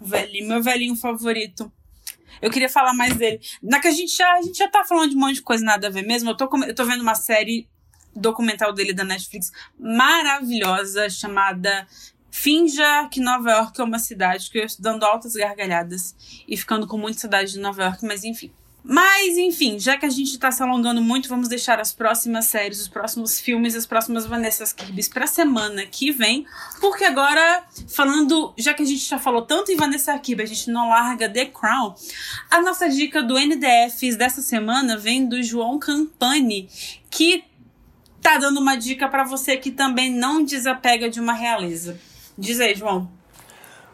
[0.00, 1.70] Velhinho, meu velhinho favorito.
[2.40, 3.40] Eu queria falar mais dele.
[3.62, 5.64] Na que a gente já, a gente já tá falando de um monte de coisa
[5.64, 6.30] nada a ver mesmo.
[6.30, 7.68] Eu tô, eu tô vendo uma série
[8.14, 11.86] documental dele da Netflix maravilhosa chamada
[12.30, 16.14] Finja que Nova York é uma cidade, que eu estou dando altas gargalhadas
[16.46, 18.52] e ficando com muita saudade de Nova York, mas enfim.
[18.88, 22.80] Mas, enfim, já que a gente tá se alongando muito, vamos deixar as próximas séries,
[22.80, 26.46] os próximos filmes, as próximas Vanessa Kirbys pra semana que vem.
[26.80, 30.70] Porque agora, falando, já que a gente já falou tanto em Vanessa Kirby, a gente
[30.70, 31.96] não larga The Crown,
[32.48, 36.68] a nossa dica do NDFs dessa semana vem do João Campani,
[37.10, 37.42] que
[38.22, 41.98] tá dando uma dica para você que também não desapega de uma realeza.
[42.38, 43.10] Diz aí, João.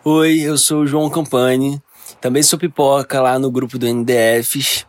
[0.05, 1.81] Oi, eu sou o João Campani.
[2.23, 4.87] Também sou pipoca lá no grupo do NDFs.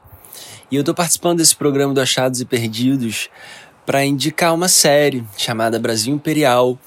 [0.69, 3.27] E eu tô participando desse programa do Achados e Perdidos
[3.87, 6.77] para indicar uma série chamada Brasil Imperial,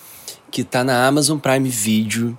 [0.49, 2.39] que tá na Amazon Prime Video.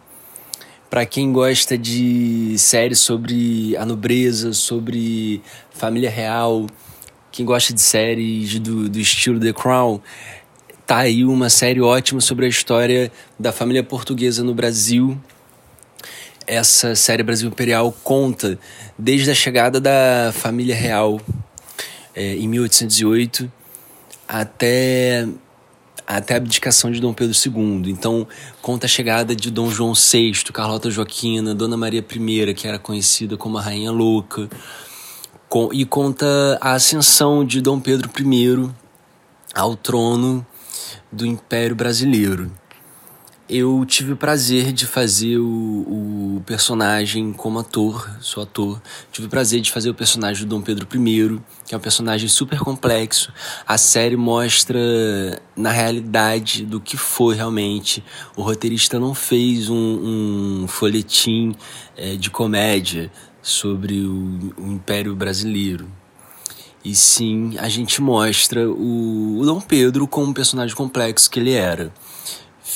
[0.90, 5.42] Para quem gosta de séries sobre a nobreza, sobre
[5.72, 6.66] família real,
[7.30, 10.00] quem gosta de séries do, do estilo The Crown,
[10.86, 15.20] tá aí uma série ótima sobre a história da família portuguesa no Brasil
[16.48, 18.58] essa série Brasil Imperial conta
[18.98, 21.20] desde a chegada da família real
[22.16, 23.52] é, em 1808
[24.28, 25.28] até
[26.08, 27.92] até a abdicação de Dom Pedro II.
[27.92, 28.26] Então,
[28.62, 33.36] conta a chegada de Dom João VI, Carlota Joaquina, Dona Maria I, que era conhecida
[33.36, 34.50] como a Rainha Louca,
[35.50, 38.72] com, e conta a ascensão de Dom Pedro I
[39.54, 40.48] ao trono
[41.12, 42.50] do Império Brasileiro
[43.50, 45.46] eu tive o prazer de fazer o,
[46.38, 48.82] o, personagem como ator, sou ator.
[49.12, 52.28] Tive o prazer de fazer o personagem do Dom Pedro I, que é um personagem
[52.28, 53.32] super complexo.
[53.66, 54.80] A série mostra,
[55.56, 58.04] na realidade, do que foi realmente.
[58.36, 61.56] O roteirista não fez um, um folhetim
[61.96, 63.10] é, de comédia
[63.42, 65.90] sobre o, o Império Brasileiro.
[66.84, 71.54] E sim, a gente mostra o, o Dom Pedro como um personagem complexo que ele
[71.54, 71.94] era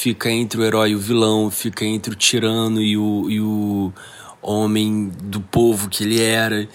[0.02, 3.94] fica entre o herói e o vilão, fica entre o tirano e o, e o
[4.42, 6.68] homem do povo que ele era.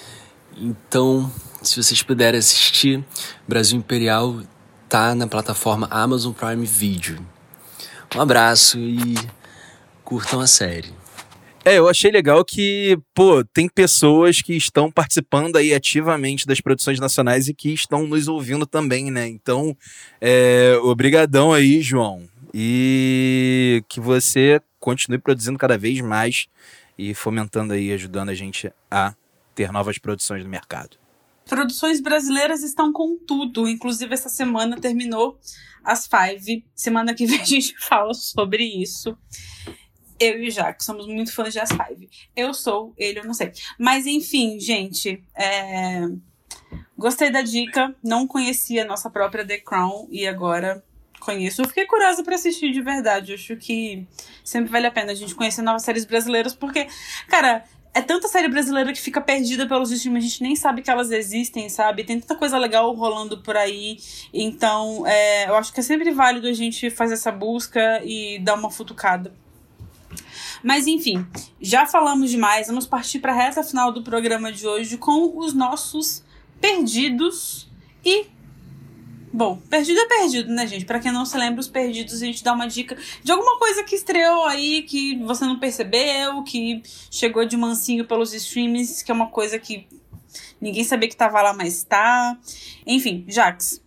[0.57, 1.29] Então,
[1.61, 3.05] se vocês puderem assistir,
[3.49, 4.43] Brasil Imperial
[4.89, 7.19] tá na plataforma Amazon Prime Video.
[8.15, 9.17] Um abraço e
[10.05, 10.95] curtam a série.
[11.65, 17.01] É, eu achei legal que, pô, tem pessoas que estão participando aí ativamente das produções
[17.01, 19.27] nacionais e que estão nos ouvindo também, né?
[19.27, 19.77] Então,
[20.21, 22.25] é, obrigadão aí, João
[22.59, 26.49] e que você continue produzindo cada vez mais
[26.97, 29.15] e fomentando aí, ajudando a gente a
[29.55, 30.97] ter novas produções no mercado.
[31.45, 35.39] Produções brasileiras estão com tudo, inclusive essa semana terminou
[35.85, 36.65] as Five.
[36.75, 39.15] Semana que vem a gente fala sobre isso.
[40.19, 42.09] Eu e o Jack somos muito fãs de As Five.
[42.35, 43.53] Eu sou, ele eu não sei.
[43.79, 46.09] Mas enfim, gente, é...
[46.97, 47.95] gostei da dica.
[48.03, 50.83] Não conhecia a nossa própria The Crown e agora
[51.27, 51.61] conheço.
[51.61, 53.33] Eu fiquei curiosa para assistir de verdade.
[53.33, 54.07] Eu acho que
[54.45, 56.87] sempre vale a pena a gente conhecer novas séries brasileiras, porque,
[57.29, 60.91] cara, é tanta série brasileira que fica perdida pelos streams, a gente nem sabe que
[60.91, 62.05] elas existem, sabe?
[62.05, 63.99] Tem tanta coisa legal rolando por aí.
[64.33, 68.55] Então, é, eu acho que é sempre válido a gente fazer essa busca e dar
[68.55, 69.35] uma futucada.
[70.63, 71.27] Mas enfim,
[71.61, 72.69] já falamos demais.
[72.69, 76.23] Vamos partir para a reta final do programa de hoje com os nossos
[76.61, 77.69] perdidos
[78.05, 78.27] e
[79.37, 80.87] Bom, perdido é perdido, né, gente?
[80.87, 83.85] Pra quem não se lembra, os perdidos, a gente dá uma dica de alguma coisa
[83.85, 89.15] que estreou aí, que você não percebeu, que chegou de mansinho pelos streams, que é
[89.15, 89.87] uma coisa que
[90.59, 92.35] ninguém sabia que tava lá, mas tá.
[92.87, 93.83] Enfim, Jax,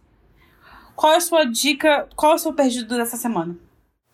[0.95, 3.57] qual é a sua dica, qual é o seu perdido dessa semana?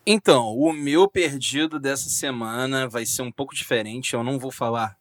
[0.06, 4.14] Então, o meu perdido dessa semana vai ser um pouco diferente.
[4.14, 4.96] Eu não vou falar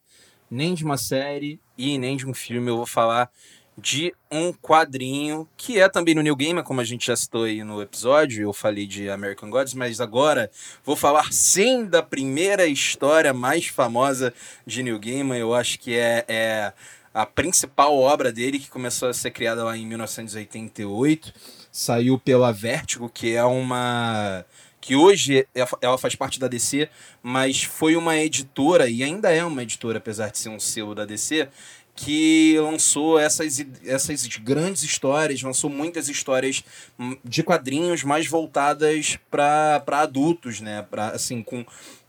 [0.51, 3.31] nem de uma série e nem de um filme, eu vou falar
[3.77, 7.65] de um quadrinho que é também no New Gamer, como a gente já citou aí
[7.65, 8.43] no episódio.
[8.43, 10.51] Eu falei de American Gods, mas agora
[10.85, 14.33] vou falar sim da primeira história mais famosa
[14.67, 15.39] de New Gamer.
[15.39, 16.73] Eu acho que é, é
[17.13, 21.33] a principal obra dele, que começou a ser criada lá em 1988.
[21.71, 24.45] Saiu pela Vertigo, que é uma
[24.85, 26.91] que hoje é, ela faz parte da DC,
[27.23, 31.07] mas foi uma editora, e ainda é uma editora, apesar de ser um selo da
[31.07, 31.49] DC,
[31.95, 36.65] que lançou essas, essas grandes histórias, lançou muitas histórias
[36.99, 40.83] hum, de quadrinhos mais voltadas para adultos, né?
[40.91, 41.65] Pra, assim, com,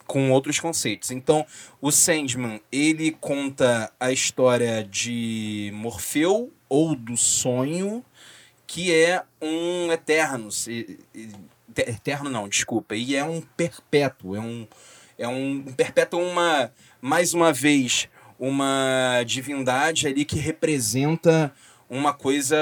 [0.07, 1.11] com outros conceitos.
[1.11, 1.45] Então,
[1.79, 8.03] o Sandman, ele conta a história de Morfeu, ou do sonho,
[8.65, 10.49] que é um eterno.
[11.77, 12.95] Eterno não, desculpa.
[12.95, 14.36] E é um perpétuo.
[14.36, 14.67] É um,
[15.17, 16.71] é um perpétuo uma...
[17.01, 18.09] Mais uma vez
[18.39, 21.53] uma divindade ali que representa
[21.89, 22.57] uma coisa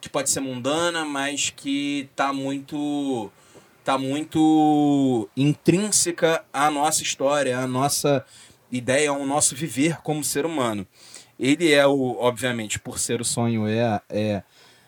[0.00, 3.30] que pode ser mundana, mas que tá muito
[3.84, 8.22] tá muito intrínseca à nossa história, à nossa
[8.70, 10.86] ideia, ao nosso viver como ser humano.
[11.40, 14.42] Ele é o, obviamente, por ser o sonho é, é,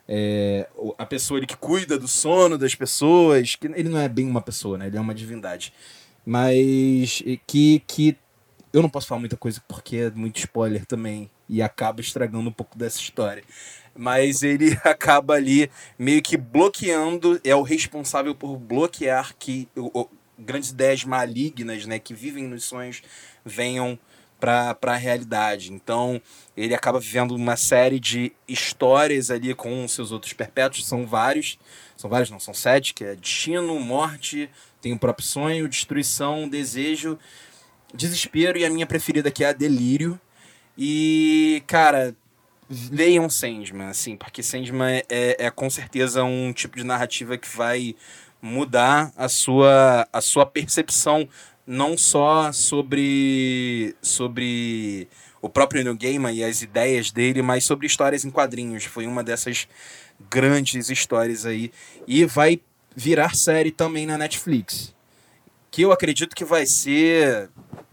[0.06, 0.68] é
[0.98, 4.42] a pessoa ele que cuida do sono das pessoas, que ele não é bem uma
[4.42, 4.88] pessoa, né?
[4.88, 5.72] Ele é uma divindade.
[6.26, 8.18] Mas que que
[8.72, 12.52] eu não posso falar muita coisa porque é muito spoiler também e acaba estragando um
[12.52, 13.42] pouco dessa história.
[13.96, 20.08] Mas ele acaba ali meio que bloqueando, é o responsável por bloquear que o, o,
[20.38, 23.02] grandes ideias malignas, né, que vivem nos sonhos,
[23.44, 23.98] venham
[24.38, 25.72] para a realidade.
[25.72, 26.20] Então,
[26.56, 31.58] ele acaba vivendo uma série de histórias ali com seus outros perpétuos, são vários,
[31.96, 34.48] são vários, não, são sete, que é destino, morte,
[34.80, 37.18] tem o próprio sonho, destruição, desejo,
[37.94, 40.18] Desespero e a minha preferida que é a Delírio.
[40.76, 42.14] E, cara,
[42.90, 47.48] leiam Sandman, assim, porque Sandman é, é, é, com certeza um tipo de narrativa que
[47.56, 47.94] vai
[48.40, 51.28] mudar a sua, a sua percepção
[51.66, 55.08] não só sobre sobre
[55.42, 58.84] o próprio New Gaiman e as ideias dele, mas sobre histórias em quadrinhos.
[58.84, 59.68] Foi uma dessas
[60.30, 61.70] grandes histórias aí
[62.06, 62.60] e vai
[62.94, 64.94] virar série também na Netflix
[65.70, 67.48] que eu acredito que vai ser.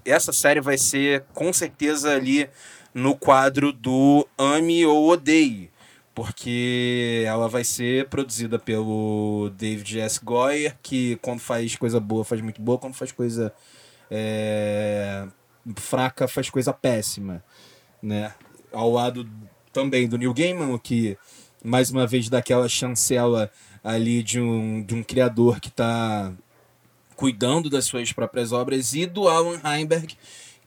[0.08, 2.50] Essa série vai ser com certeza ali
[2.94, 5.70] no quadro do Ame ou Odeie,
[6.16, 10.20] porque ela vai ser produzida pelo David S.
[10.24, 13.54] Goyer, que quando faz coisa boa faz muito boa, quando faz coisa
[14.10, 15.28] é,
[15.76, 17.44] fraca faz coisa péssima,
[18.02, 18.34] né?
[18.72, 19.30] Ao lado
[19.72, 21.18] também do Neil Gaiman, que
[21.64, 23.52] mais uma vez dá aquela chancela
[23.84, 26.34] ali de um, de um criador que está
[27.18, 30.16] cuidando das suas próprias obras, e do Alan Heinberg,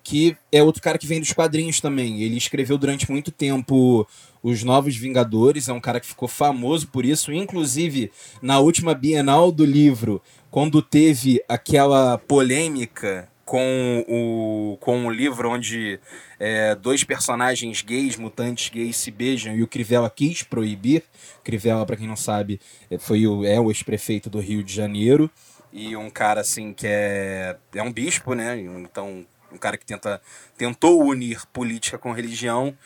[0.03, 2.21] que é outro cara que vem dos quadrinhos também.
[2.21, 4.07] Ele escreveu durante muito tempo
[4.43, 8.11] Os Novos Vingadores, é um cara que ficou famoso por isso, inclusive
[8.43, 10.21] na última Bienal do livro,
[10.51, 15.99] quando teve aquela polêmica com o, com o livro onde
[16.39, 21.03] é, dois personagens gays, mutantes gays, se beijam e o Crivella quis proibir.
[21.43, 25.31] Crivella, para quem não sabe, é, foi o, é o ex-prefeito do Rio de Janeiro
[25.73, 28.59] e um cara assim que é é um bispo, né?
[28.59, 30.21] Então, um cara que tenta
[30.57, 32.77] tentou unir política com religião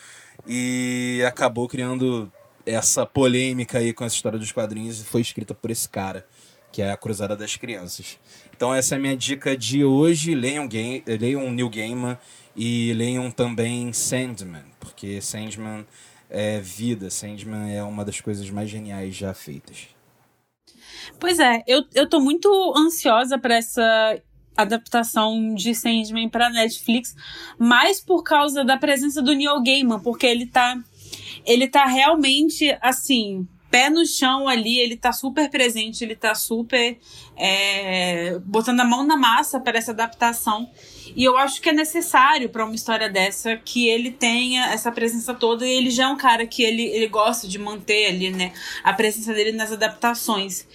[0.46, 2.30] e acabou criando
[2.66, 6.26] essa polêmica aí com essa história dos quadrinhos e foi escrita por esse cara,
[6.72, 8.18] que é a Cruzada das Crianças.
[8.56, 12.18] Então essa é a minha dica de hoje, leiam game, leiam New Gaiman
[12.56, 15.86] e leiam também Sandman, porque Sandman
[16.30, 19.93] é vida, Sandman é uma das coisas mais geniais já feitas.
[21.18, 24.18] Pois é, eu, eu tô muito ansiosa para essa
[24.56, 27.14] adaptação de Sandman para Netflix,
[27.58, 30.78] mais por causa da presença do Neil Gaiman, porque ele tá
[31.44, 36.96] ele tá realmente assim, pé no chão ali, ele tá super presente, ele tá super
[37.36, 40.70] é, botando a mão na massa para essa adaptação.
[41.16, 45.32] E eu acho que é necessário para uma história dessa que ele tenha essa presença
[45.32, 45.66] toda.
[45.66, 48.52] E ele já é um cara que ele, ele gosta de manter ali, né?
[48.82, 50.66] A presença dele nas adaptações.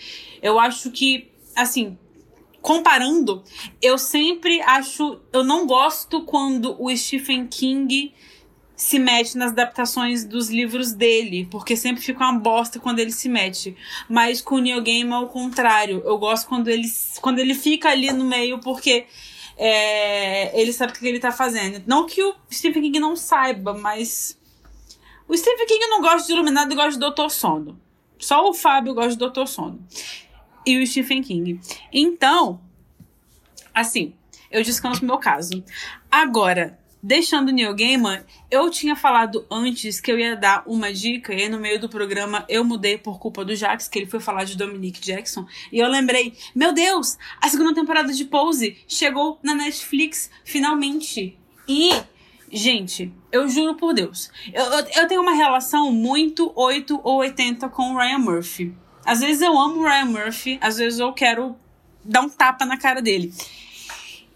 [0.41, 1.97] Eu acho que, assim,
[2.61, 3.43] comparando,
[3.81, 5.19] eu sempre acho.
[5.33, 8.13] Eu não gosto quando o Stephen King
[8.79, 13.27] se mete nas adaptações dos livros dele, porque sempre fica uma bosta quando ele se
[13.27, 13.75] mete.
[14.07, 16.01] Mas com o Neil Gaiman é o contrário.
[16.05, 16.87] Eu gosto quando ele,
[17.19, 19.05] quando ele fica ali no meio, porque
[19.62, 21.84] é, ele sabe o que ele tá fazendo.
[21.86, 24.39] Não que o Stephen King não saiba, mas.
[25.28, 27.78] O Stephen King não gosta de Iluminado e gosta de Doutor Sono.
[28.18, 29.86] Só o Fábio gosta de Doutor Sono.
[30.66, 31.60] E o Stephen King.
[31.91, 32.62] Então,
[33.74, 34.16] assim,
[34.49, 35.62] eu descanso no meu caso.
[36.10, 41.33] Agora, Deixando o Neil Gaiman, eu tinha falado antes que eu ia dar uma dica,
[41.33, 44.19] e aí no meio do programa eu mudei por culpa do Jax, que ele foi
[44.19, 49.39] falar de Dominique Jackson, e eu lembrei, meu Deus, a segunda temporada de Pose chegou
[49.41, 51.37] na Netflix, finalmente.
[51.65, 51.89] E,
[52.51, 57.69] gente, eu juro por Deus, eu, eu, eu tenho uma relação muito 8 ou 80
[57.69, 58.75] com o Ryan Murphy.
[59.05, 61.55] Às vezes eu amo o Ryan Murphy, às vezes eu quero
[62.03, 63.33] dar um tapa na cara dele.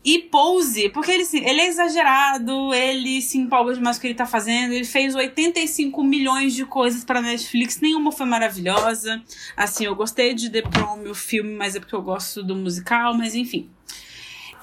[0.04, 4.08] E Pose, porque ele, assim, ele é exagerado, ele se empolga demais com o que
[4.08, 4.74] ele tá fazendo.
[4.74, 9.22] Ele fez 85 milhões de coisas pra Netflix, nenhuma foi maravilhosa.
[9.56, 13.14] Assim, eu gostei de The Prom, o filme, mas é porque eu gosto do musical,
[13.14, 13.70] mas enfim.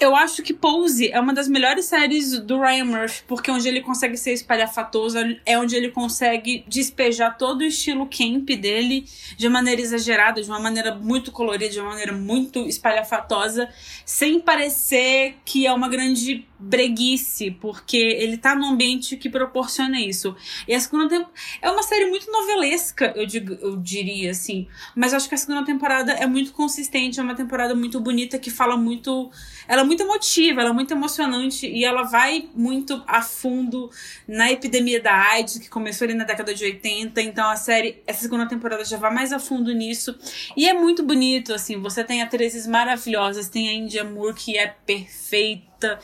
[0.00, 3.82] Eu acho que Pose é uma das melhores séries do Ryan Murphy, porque onde ele
[3.82, 9.04] consegue ser espalhafatoso é onde ele consegue despejar todo o estilo camp dele
[9.36, 13.68] de maneira exagerada, de uma maneira muito colorida, de uma maneira muito espalhafatosa,
[14.06, 20.34] sem parecer que é uma grande breguice, porque ele tá num ambiente que proporciona isso.
[20.68, 25.14] E a segunda temporada é uma série muito novelesca, eu, digo, eu diria assim, mas
[25.14, 28.76] acho que a segunda temporada é muito consistente, é uma temporada muito bonita que fala
[28.76, 29.30] muito
[29.70, 33.88] ela é muito emotiva, ela é muito emocionante e ela vai muito a fundo
[34.26, 37.22] na epidemia da AIDS, que começou ali na década de 80.
[37.22, 40.18] Então a série, essa segunda temporada já vai mais a fundo nisso.
[40.56, 41.80] E é muito bonito, assim.
[41.80, 46.00] Você tem atrizes maravilhosas, tem a India Moore, que é perfeita.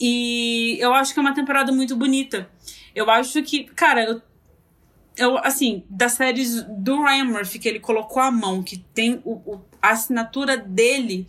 [0.00, 2.50] E eu acho que é uma temporada muito bonita.
[2.92, 4.20] Eu acho que, cara, eu
[5.16, 9.32] eu, assim, das séries do Ryan Murphy que ele colocou a mão, que tem o,
[9.50, 11.26] o, a assinatura dele,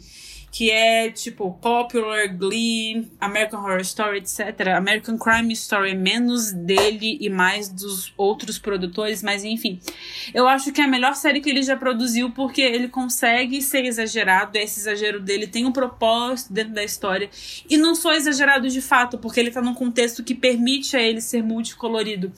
[0.58, 4.70] que é tipo Popular, Glee, American Horror Story, etc.
[4.76, 9.80] American Crime Story é menos dele e mais dos outros produtores, mas enfim.
[10.34, 13.86] Eu acho que é a melhor série que ele já produziu porque ele consegue ser
[13.86, 17.30] exagerado, esse exagero dele tem um propósito dentro da história
[17.70, 21.22] e não só exagerado de fato, porque ele tá num contexto que permite a ele
[21.22, 22.34] ser multicolorido.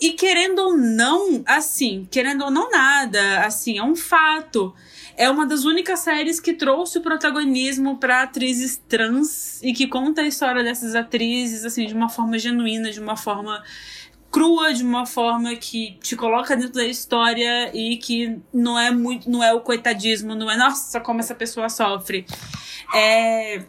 [0.00, 4.74] E querendo ou não, assim, querendo ou não nada, assim, é um fato
[5.20, 10.22] é uma das únicas séries que trouxe o protagonismo para atrizes trans e que conta
[10.22, 13.62] a história dessas atrizes assim de uma forma genuína, de uma forma
[14.30, 19.30] crua, de uma forma que te coloca dentro da história e que não é muito,
[19.30, 22.24] não é o coitadismo, não é nossa como essa pessoa sofre.
[22.94, 23.62] É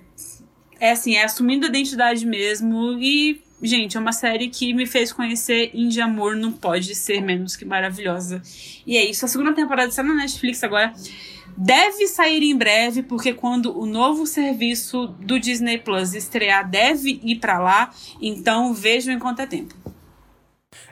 [0.79, 5.11] é assim, é assumindo a identidade mesmo e gente, é uma série que me fez
[5.11, 8.41] conhecer Indie Amor, não pode ser menos que maravilhosa.
[8.87, 10.93] E é isso, a segunda temporada está na Netflix agora
[11.57, 17.37] deve sair em breve, porque quando o novo serviço do Disney Plus estrear, deve ir
[17.37, 17.93] para lá.
[18.21, 19.75] Então vejam enquanto é tempo.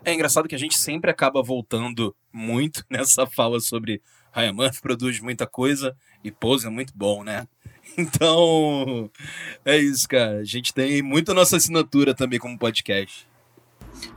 [0.03, 4.01] É engraçado que a gente sempre acaba voltando muito nessa fala sobre
[4.53, 7.47] Murphy produz muita coisa e Pose é muito bom, né?
[7.97, 9.10] Então,
[9.66, 10.38] é isso, cara.
[10.38, 13.28] A gente tem muito a nossa assinatura também como podcast.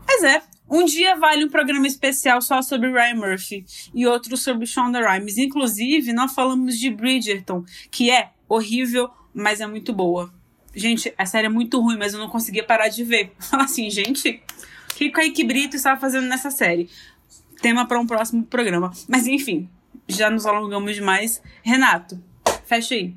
[0.07, 0.43] Pois é.
[0.73, 5.37] Um dia vale um programa especial só sobre Ryan Murphy e outro sobre Shonda Rhimes.
[5.37, 10.33] Inclusive, nós falamos de Bridgerton, que é horrível, mas é muito boa.
[10.75, 13.35] Gente, a série é muito ruim, mas eu não conseguia parar de ver.
[13.53, 14.43] assim, gente,
[14.91, 16.89] o que Kaique Brito estava fazendo nessa série?
[17.61, 18.91] Tema para um próximo programa.
[19.07, 19.68] Mas enfim,
[20.09, 21.43] já nos alongamos demais.
[21.62, 22.18] Renato,
[22.64, 23.14] fecha aí.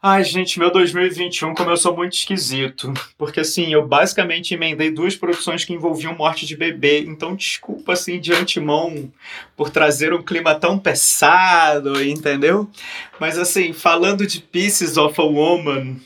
[0.00, 2.94] Ai, gente, meu 2021 começou muito esquisito.
[3.18, 7.00] Porque, assim, eu basicamente emendei duas produções que envolviam morte de bebê.
[7.00, 9.12] Então, desculpa, assim, de antemão
[9.56, 12.70] por trazer um clima tão pesado, entendeu?
[13.18, 15.96] Mas, assim, falando de Pieces of a Woman,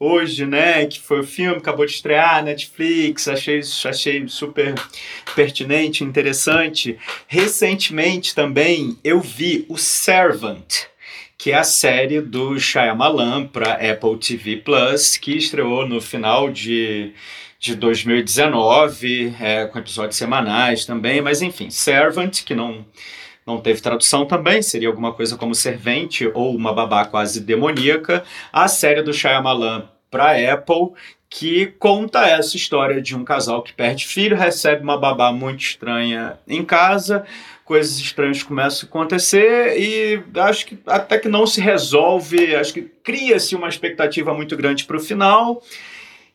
[0.00, 4.74] hoje, né, que foi o filme, acabou de estrear, Netflix, achei, achei super
[5.36, 6.98] pertinente, interessante.
[7.26, 10.90] Recentemente também eu vi o Servant
[11.42, 17.12] que é a série do Shyamalan para Apple TV Plus, que estreou no final de,
[17.58, 22.86] de 2019, é, com episódios semanais também, mas enfim, Servant, que não,
[23.44, 28.22] não teve tradução também, seria alguma coisa como servente ou uma babá quase demoníaca,
[28.52, 30.92] a série do Shyamalan para Apple,
[31.28, 36.38] que conta essa história de um casal que perde filho, recebe uma babá muito estranha
[36.46, 37.24] em casa,
[37.64, 42.82] coisas estranhas começam a acontecer e acho que até que não se resolve, acho que
[42.82, 45.62] cria-se uma expectativa muito grande para o final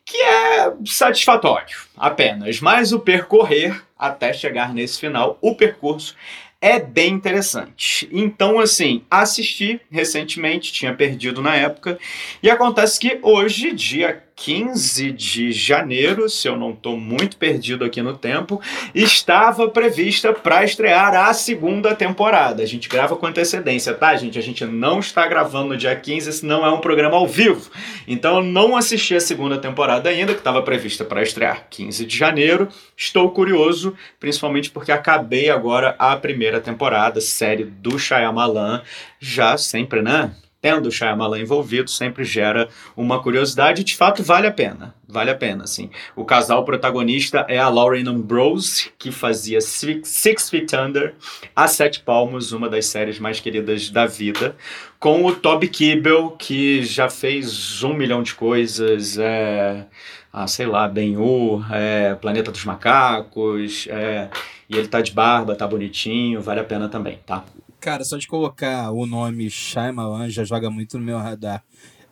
[0.04, 6.16] que é satisfatório apenas, mas o percorrer até chegar nesse final, o percurso
[6.60, 8.08] é bem interessante.
[8.10, 11.98] Então, assim, assisti recentemente, tinha perdido na época,
[12.42, 18.00] e acontece que hoje, dia 15 de janeiro, se eu não estou muito perdido aqui
[18.00, 18.60] no tempo,
[18.94, 22.62] estava prevista para estrear a segunda temporada.
[22.62, 24.38] A gente grava com antecedência, tá, gente?
[24.38, 27.68] A gente não está gravando no dia 15, esse não é um programa ao vivo.
[28.06, 32.16] Então eu não assisti a segunda temporada ainda, que estava prevista para estrear 15 de
[32.16, 32.68] janeiro.
[32.96, 38.82] Estou curioso, principalmente porque acabei agora a primeira temporada, série do Shyamalan,
[39.20, 40.30] já sempre, né?
[40.68, 44.94] Tendo o Shyamalan envolvido, sempre gera uma curiosidade e, de fato, vale a pena.
[45.08, 45.88] Vale a pena, sim.
[46.14, 51.14] O casal protagonista é a Lauren Ambrose, que fazia Six Feet Under,
[51.56, 54.54] A Sete Palmos, uma das séries mais queridas da vida,
[55.00, 59.86] com o Toby Kebbell, que já fez um milhão de coisas, é...
[60.30, 62.14] Ah, sei lá, Ben-Hur, é...
[62.16, 64.28] Planeta dos Macacos, é...
[64.68, 67.42] e ele tá de barba, tá bonitinho, vale a pena também, tá?
[67.80, 71.62] Cara, só de colocar o nome Shyamalan já joga muito no meu radar.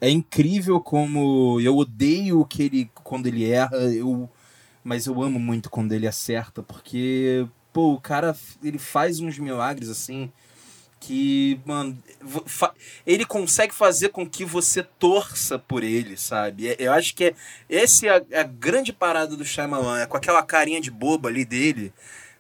[0.01, 4.31] É incrível como eu odeio que ele quando ele erra, eu
[4.85, 9.89] mas eu amo muito quando ele acerta, porque pô, o cara ele faz uns milagres
[9.89, 10.31] assim
[11.01, 11.97] que, mano,
[13.07, 16.69] ele consegue fazer com que você torça por ele, sabe?
[16.69, 17.35] É, eu acho que é
[17.69, 21.45] essa é a, a grande parada do Shyamalan, é com aquela carinha de boba ali
[21.45, 21.93] dele.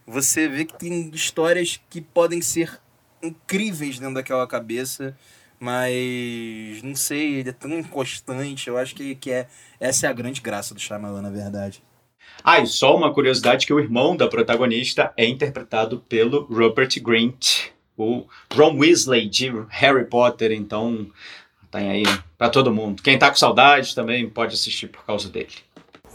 [0.06, 2.80] Você vê que tem histórias que podem ser
[3.22, 5.16] incríveis dentro daquela cabeça,
[5.58, 8.68] mas não sei, ele é tão inconstante.
[8.68, 9.46] Eu acho que, que é,
[9.80, 11.82] essa é a grande graça do Shyamalan, na verdade.
[12.44, 17.70] Ah, e só uma curiosidade que o irmão da protagonista é interpretado pelo Rupert Grint,
[17.96, 21.10] o Ron Weasley de Harry Potter, então
[21.70, 22.04] tem aí
[22.36, 23.02] para todo mundo.
[23.02, 25.54] Quem tá com saudade também pode assistir por causa dele.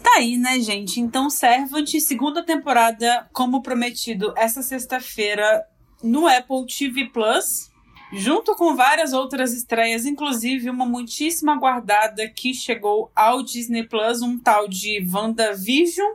[0.02, 1.00] Tá aí, né, gente?
[1.00, 5.64] Então, Servant, segunda temporada, como prometido, essa sexta-feira
[6.02, 7.70] no Apple TV Plus,
[8.12, 14.38] junto com várias outras estreias, inclusive uma muitíssima aguardada que chegou ao Disney Plus, um
[14.38, 16.12] tal de WandaVision.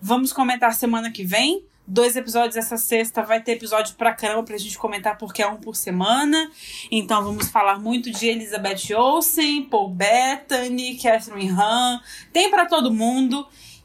[0.00, 1.64] Vamos comentar semana que vem.
[1.86, 5.56] Dois episódios essa sexta, vai ter episódio pra caramba pra gente comentar, porque é um
[5.56, 6.50] por semana.
[6.88, 12.00] Então vamos falar muito de Elizabeth Olsen, Paul Bettany, Catherine Hahn.
[12.32, 13.44] Tem para todo mundo.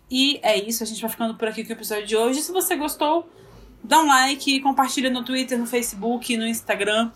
[0.09, 2.43] E é isso, a gente vai ficando por aqui com o episódio de hoje.
[2.43, 3.27] Se você gostou,
[3.85, 7.11] dá um like, compartilha no Twitter, no Facebook, no Instagram.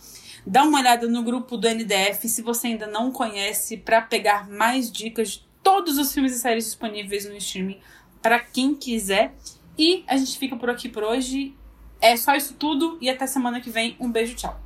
[0.45, 4.91] Dá uma olhada no grupo do NDF se você ainda não conhece, para pegar mais
[4.91, 7.79] dicas de todos os filmes e séries disponíveis no streaming
[8.21, 9.33] para quem quiser.
[9.77, 11.53] E a gente fica por aqui por hoje.
[12.01, 13.95] É só isso tudo e até semana que vem.
[13.99, 14.59] Um beijo, tchau.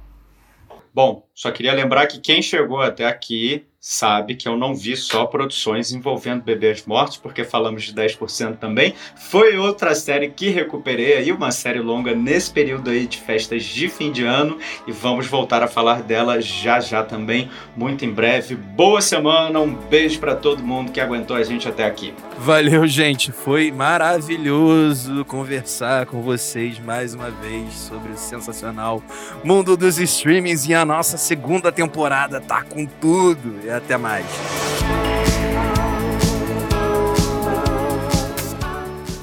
[0.94, 5.26] Bom, só queria lembrar que quem chegou até aqui sabe que eu não vi só
[5.26, 8.94] produções envolvendo bebês mortos, porque falamos de 10% também.
[9.14, 13.90] Foi outra série que recuperei aí, uma série longa nesse período aí de festas de
[13.90, 14.58] fim de ano
[14.88, 18.56] e vamos voltar a falar dela já já também, muito em breve.
[18.56, 22.14] Boa semana, um beijo para todo mundo que aguentou a gente até aqui.
[22.38, 23.34] Valeu, gente.
[23.34, 29.04] Foi maravilhoso conversar com vocês mais uma vez sobre o sensacional
[29.44, 34.26] mundo dos streamings e a nossa segunda temporada tá com tudo até mais.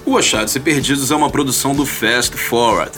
[0.04, 2.90] O Achados e Perdidos é uma produção do Fast Forward.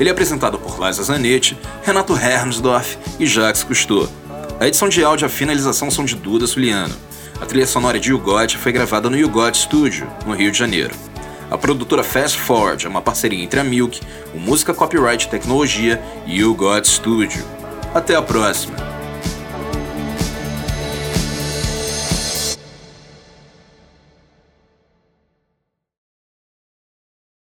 [0.00, 4.08] Ele é apresentado por Liza Zanetti, Renato Hermsdorf e Jacques Cousteau.
[4.58, 6.94] A edição de áudio e a finalização são de Duda Suliano.
[7.40, 10.94] A trilha sonora de Yugot foi gravada no Yugot Studio, no Rio de Janeiro.
[11.50, 14.00] A produtora Fast Forward é uma parceria entre a Milk,
[14.34, 17.44] o Música Copyright Tecnologia e o Yugot Studio.
[17.94, 18.93] Até a próxima!